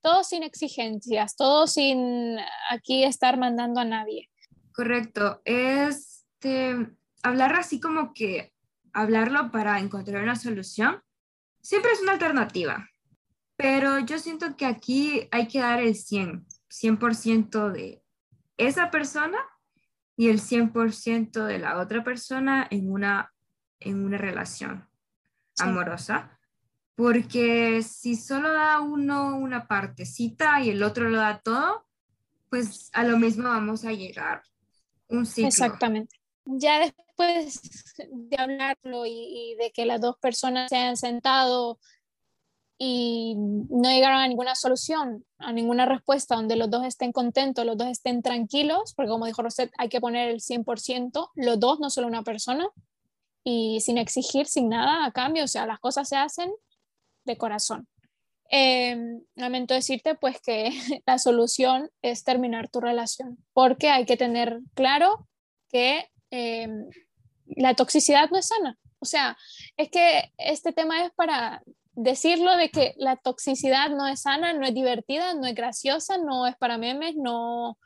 [0.00, 2.36] todo sin exigencias, todo sin
[2.70, 4.28] aquí estar mandando a nadie.
[4.72, 8.52] Correcto, es este, hablar así como que
[8.92, 11.02] hablarlo para encontrar una solución
[11.60, 12.88] siempre es una alternativa,
[13.56, 18.02] pero yo siento que aquí hay que dar el 100, 100% de
[18.56, 19.38] esa persona
[20.16, 23.32] y el 100% de la otra persona en una,
[23.80, 24.88] en una relación
[25.58, 26.38] amorosa.
[26.94, 31.86] Porque si solo da uno una partecita y el otro lo da todo,
[32.50, 34.42] pues a lo mismo vamos a llegar.
[35.08, 35.48] Un ciclo.
[35.48, 36.16] Exactamente.
[36.44, 41.78] Ya después de hablarlo y, de que las dos personas se hayan sentado
[42.78, 47.76] y no llegaron a ninguna solución, a ninguna respuesta donde los dos estén contentos, los
[47.76, 51.90] dos estén tranquilos, porque como dijo Rosette, hay que poner el 100%, los dos, no
[51.90, 52.68] solo una persona,
[53.42, 56.52] y sin exigir, sin nada a cambio, o sea, las cosas se hacen
[57.24, 57.88] de corazón.
[58.50, 58.96] Eh,
[59.34, 60.70] lamento decirte pues que
[61.06, 65.28] la solución es terminar tu relación, porque hay que tener claro
[65.68, 66.88] que em,
[67.56, 68.78] la toxicidad no es sana.
[69.00, 69.36] O sea,
[69.76, 74.66] es que este tema es para decirlo de que la toxicidad no es sana, no
[74.66, 77.78] es divertida, no es graciosa, no es para memes, no.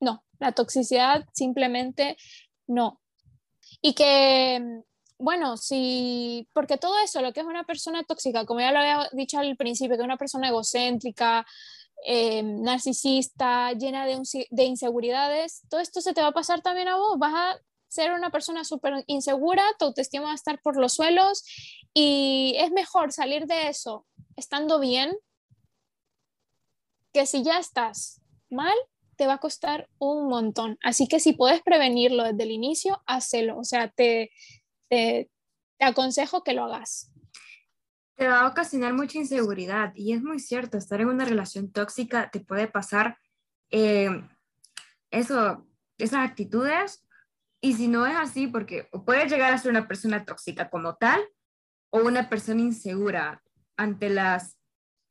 [0.00, 2.16] No, la toxicidad simplemente
[2.66, 3.00] no.
[3.82, 4.82] Y que
[5.18, 9.08] bueno, sí, porque todo eso, lo que es una persona tóxica, como ya lo había
[9.12, 11.44] dicho al principio, que es una persona egocéntrica,
[12.06, 14.20] eh, narcisista, llena de,
[14.50, 17.18] de, inseguridades, todo esto se te va a pasar también a vos.
[17.18, 21.44] Vas a ser una persona súper insegura, tu autoestima va a estar por los suelos
[21.94, 25.16] y es mejor salir de eso estando bien
[27.12, 28.20] que si ya estás
[28.50, 28.76] mal,
[29.16, 30.78] te va a costar un montón.
[30.82, 33.58] Así que si puedes prevenirlo desde el inicio, hacelo.
[33.58, 34.30] O sea, te,
[34.88, 35.30] te,
[35.80, 37.12] aconsejo que lo hagas.
[38.14, 42.30] Te va a ocasionar mucha inseguridad y es muy cierto, estar en una relación tóxica
[42.30, 43.18] te puede pasar
[43.70, 44.08] eh,
[45.10, 45.66] eso,
[45.98, 47.04] esas actitudes
[47.60, 51.20] y si no es así, porque puedes llegar a ser una persona tóxica como tal
[51.90, 53.42] o una persona insegura
[53.76, 54.56] ante las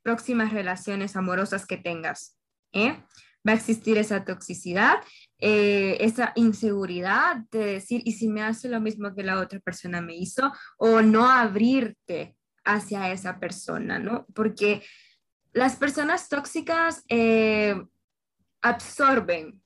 [0.03, 2.37] próximas relaciones amorosas que tengas.
[2.71, 3.03] ¿eh?
[3.47, 4.99] Va a existir esa toxicidad
[5.39, 10.01] eh, esa inseguridad de decir, ¿y si me hace lo mismo que la otra persona
[10.01, 10.51] me hizo?
[10.77, 12.35] O no abrirte
[12.65, 14.25] hacia esa persona, ¿no?
[14.33, 14.83] Porque
[15.53, 17.79] las personas tóxicas eh,
[18.61, 19.61] absorben,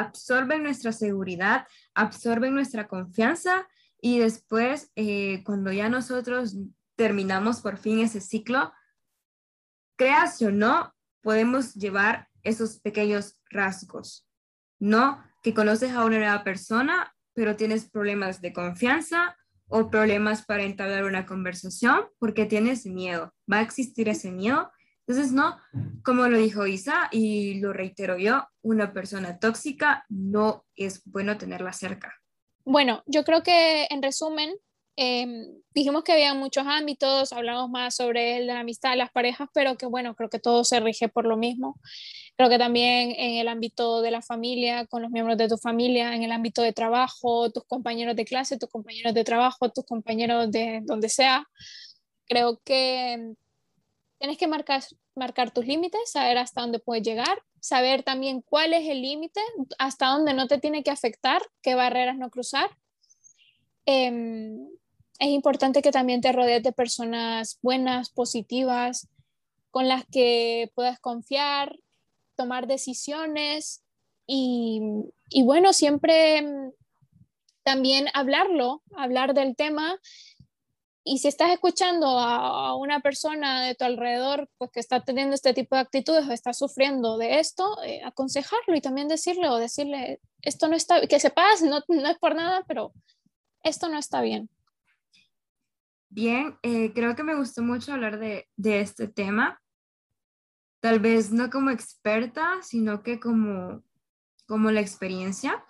[0.00, 3.68] absorben nuestra seguridad, absorben nuestra confianza
[4.00, 6.56] y después, eh, cuando ya nosotros
[6.96, 8.72] terminamos por fin ese ciclo,
[9.96, 14.26] creas o no, podemos llevar esos pequeños rasgos
[14.80, 19.36] no que conoces a una nueva persona, pero tienes problemas de confianza
[19.68, 23.32] o problemas para entablar una conversación porque tienes miedo.
[23.50, 24.72] Va a existir ese miedo.
[25.10, 25.58] Entonces, no,
[26.04, 31.72] como lo dijo Isa y lo reitero yo, una persona tóxica no es bueno tenerla
[31.72, 32.14] cerca.
[32.64, 34.54] Bueno, yo creo que en resumen,
[34.94, 39.86] em, dijimos que había muchos ámbitos, hablamos más sobre la amistad, las parejas, pero que
[39.86, 41.80] bueno, creo que todo se rige por lo mismo.
[42.36, 46.14] Creo que también en el ámbito de la familia, con los miembros de tu familia,
[46.14, 50.52] en el ámbito de trabajo, tus compañeros de clase, tus compañeros de trabajo, tus compañeros
[50.52, 51.48] de donde sea.
[52.28, 53.34] Creo que
[54.20, 54.82] tienes que marcar,
[55.14, 59.40] marcar tus límites, saber hasta dónde puedes llegar, saber también cuál es el límite,
[59.78, 62.70] hasta dónde no te tiene que afectar, qué barreras no cruzar.
[63.86, 64.68] Em,
[65.18, 69.08] es importante que también te rodees de personas buenas, positivas,
[69.70, 71.78] con las que puedas confiar,
[72.36, 73.82] tomar decisiones
[74.26, 74.80] y,
[75.44, 76.72] bueno, siempre mm,
[77.62, 79.98] también hablarlo, hablar del tema.
[81.12, 85.52] Y si estás escuchando a, una persona de tu alrededor pues, que está teniendo este
[85.52, 90.20] tipo de actitudes o está sufriendo de esto, eh, aconsejarlo y también decirle o decirle,
[90.42, 92.92] esto no está, que sepas, no, no es por nada, pero
[93.64, 94.48] esto no está bien.
[96.10, 99.60] Bien, eh, creo que me gustó mucho hablar de, de este tema
[100.78, 103.82] tal vez no como experta, sino que como,
[104.46, 105.64] como la experiencia.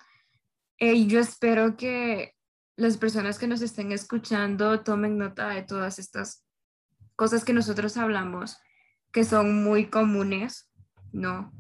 [0.79, 2.35] Eh, y yo espero que
[2.81, 6.47] las personas que nos estén escuchando tomen nota de todas estas
[7.15, 8.57] cosas que nosotros hablamos,
[9.13, 10.73] que son muy comunes,
[11.13, 11.53] ¿no?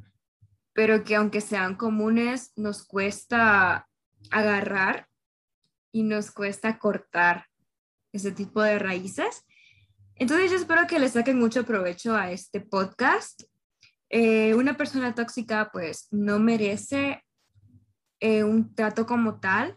[0.72, 3.86] Pero que aunque sean comunes, nos cuesta
[4.30, 5.08] agarrar
[5.92, 7.44] y nos cuesta cortar
[8.12, 9.44] ese tipo de raíces.
[10.14, 13.42] Entonces yo espero que le saquen mucho provecho a este podcast.
[14.08, 17.22] Eh, una persona tóxica pues no merece
[18.20, 19.76] eh, un trato como tal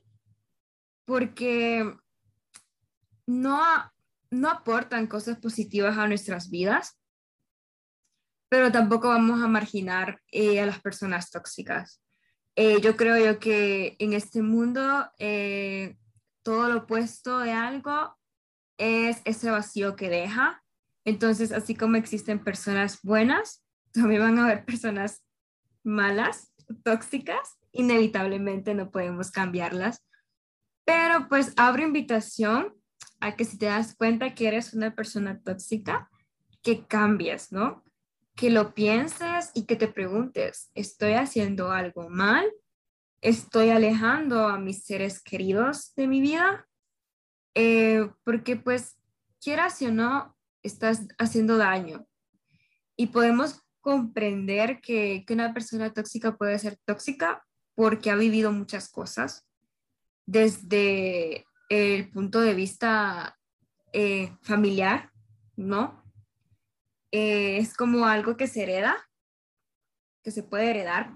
[1.06, 1.96] porque
[3.26, 3.62] no,
[4.32, 7.00] no aportan cosas positivas a nuestras vidas,
[8.50, 12.02] pero tampoco vamos a marginar eh, a las personas tóxicas.
[12.56, 15.10] yo creo yo que en este mundo
[16.44, 18.16] todo lo opuesto de algo
[18.78, 20.64] es ese vacío que deja.
[21.06, 25.24] Entonces, así como existen personas buenas, también van a haber personas
[25.84, 30.04] malas, tóxicas, inevitablemente no podemos cambiarlas.
[30.86, 32.74] Pero pues abro invitación
[33.20, 36.10] a que si te das cuenta que eres una persona tóxica,
[36.62, 37.84] que cambies, ¿no?
[38.36, 42.52] Que lo pienses y que te preguntes, ¿estoy haciendo algo mal?
[43.22, 46.68] ¿Estoy alejando a mis seres queridos de mi vida?
[47.56, 48.98] Eh, porque pues
[49.40, 52.06] quieras o no, estás haciendo daño.
[52.98, 58.90] Y podemos comprender que, que, una persona tóxica puede ser tóxica porque ha vivido muchas
[58.90, 59.46] cosas
[60.26, 63.38] desde el punto de vista
[63.92, 65.12] eh, familiar,
[65.56, 66.04] ¿no?
[67.12, 68.96] Eh, es como algo que se hereda,
[70.24, 71.14] que se puede heredar.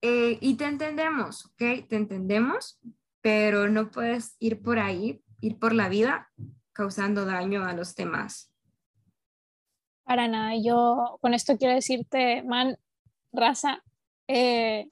[0.00, 1.88] y te entendemos, ¿ok?
[1.88, 2.78] Te entendemos,
[3.20, 6.30] pero no puedes ir por ahí, ir por la vida
[6.72, 8.52] causando daño a los demás.
[10.04, 12.78] Para nada, yo con esto quiero decirte, man,
[13.32, 13.82] raza,
[14.28, 14.88] eh,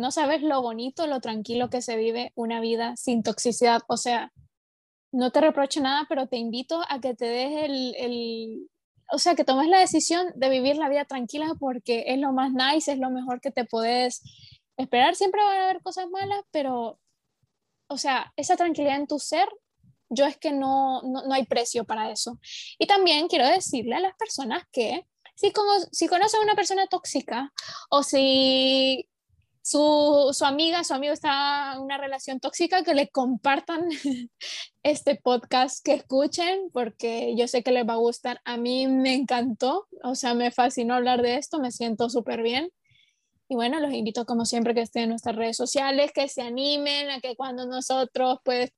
[0.00, 3.82] no sabes lo bonito, lo tranquilo que se vive una vida sin toxicidad.
[3.86, 4.32] O sea,
[5.12, 8.70] no te reprocho nada, pero te invito a que te des el, el,
[9.12, 12.52] o sea, que tomes la decisión de vivir la vida tranquila porque es lo más
[12.52, 14.22] nice, es lo mejor que te puedes
[14.78, 15.14] esperar.
[15.16, 16.98] Siempre van a haber cosas malas, pero
[17.90, 19.48] o sea, esa tranquilidad en tu ser,
[20.08, 22.38] yo es que no, no, hay precio para eso.
[22.78, 26.86] Y también quiero decirle a las personas que si, como, si conocen a una persona
[26.86, 27.52] tóxica
[27.90, 29.09] o si
[29.70, 33.88] su, su, amiga, su amigo está en una relación tóxica, que le compartan
[34.82, 38.40] este podcast, que escuchen, porque yo sé que les va a gustar.
[38.44, 42.72] A mí me encantó, o sea, me fascinó hablar de esto, me siento súper bien.
[43.48, 47.08] Y bueno, los invito como siempre que estén en nuestras redes sociales, que se animen
[47.10, 48.72] a que cuando nosotros pues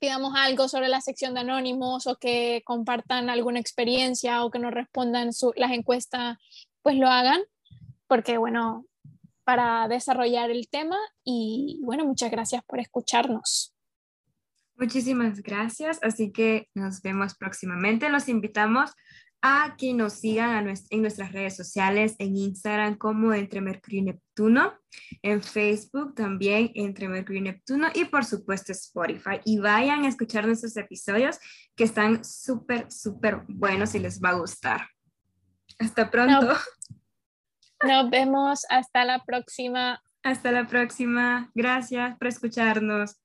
[0.00, 4.72] pidamos algo sobre la sección de anónimos o que compartan alguna experiencia o que nos
[4.72, 6.36] respondan las encuestas,
[6.82, 7.42] pues lo hagan,
[8.08, 8.86] porque bueno,
[9.50, 13.74] para desarrollar el tema y bueno, muchas gracias por escucharnos.
[14.76, 18.08] Muchísimas gracias, así que nos vemos próximamente.
[18.10, 18.92] Los invitamos
[19.42, 24.78] a que nos sigan en nuestras redes sociales, en Instagram como Entre Mercurio y Neptuno,
[25.20, 29.40] en Facebook también Entre Mercurio y Neptuno y por supuesto Spotify.
[29.44, 31.40] Y vayan a escuchar nuestros episodios
[31.74, 34.86] que están súper, súper buenos y les va a gustar.
[35.80, 36.54] Hasta pronto.
[37.86, 38.66] Nos vemos.
[38.68, 40.02] Hasta la próxima.
[40.22, 41.50] Hasta la próxima.
[41.54, 43.16] Gracias por escucharnos.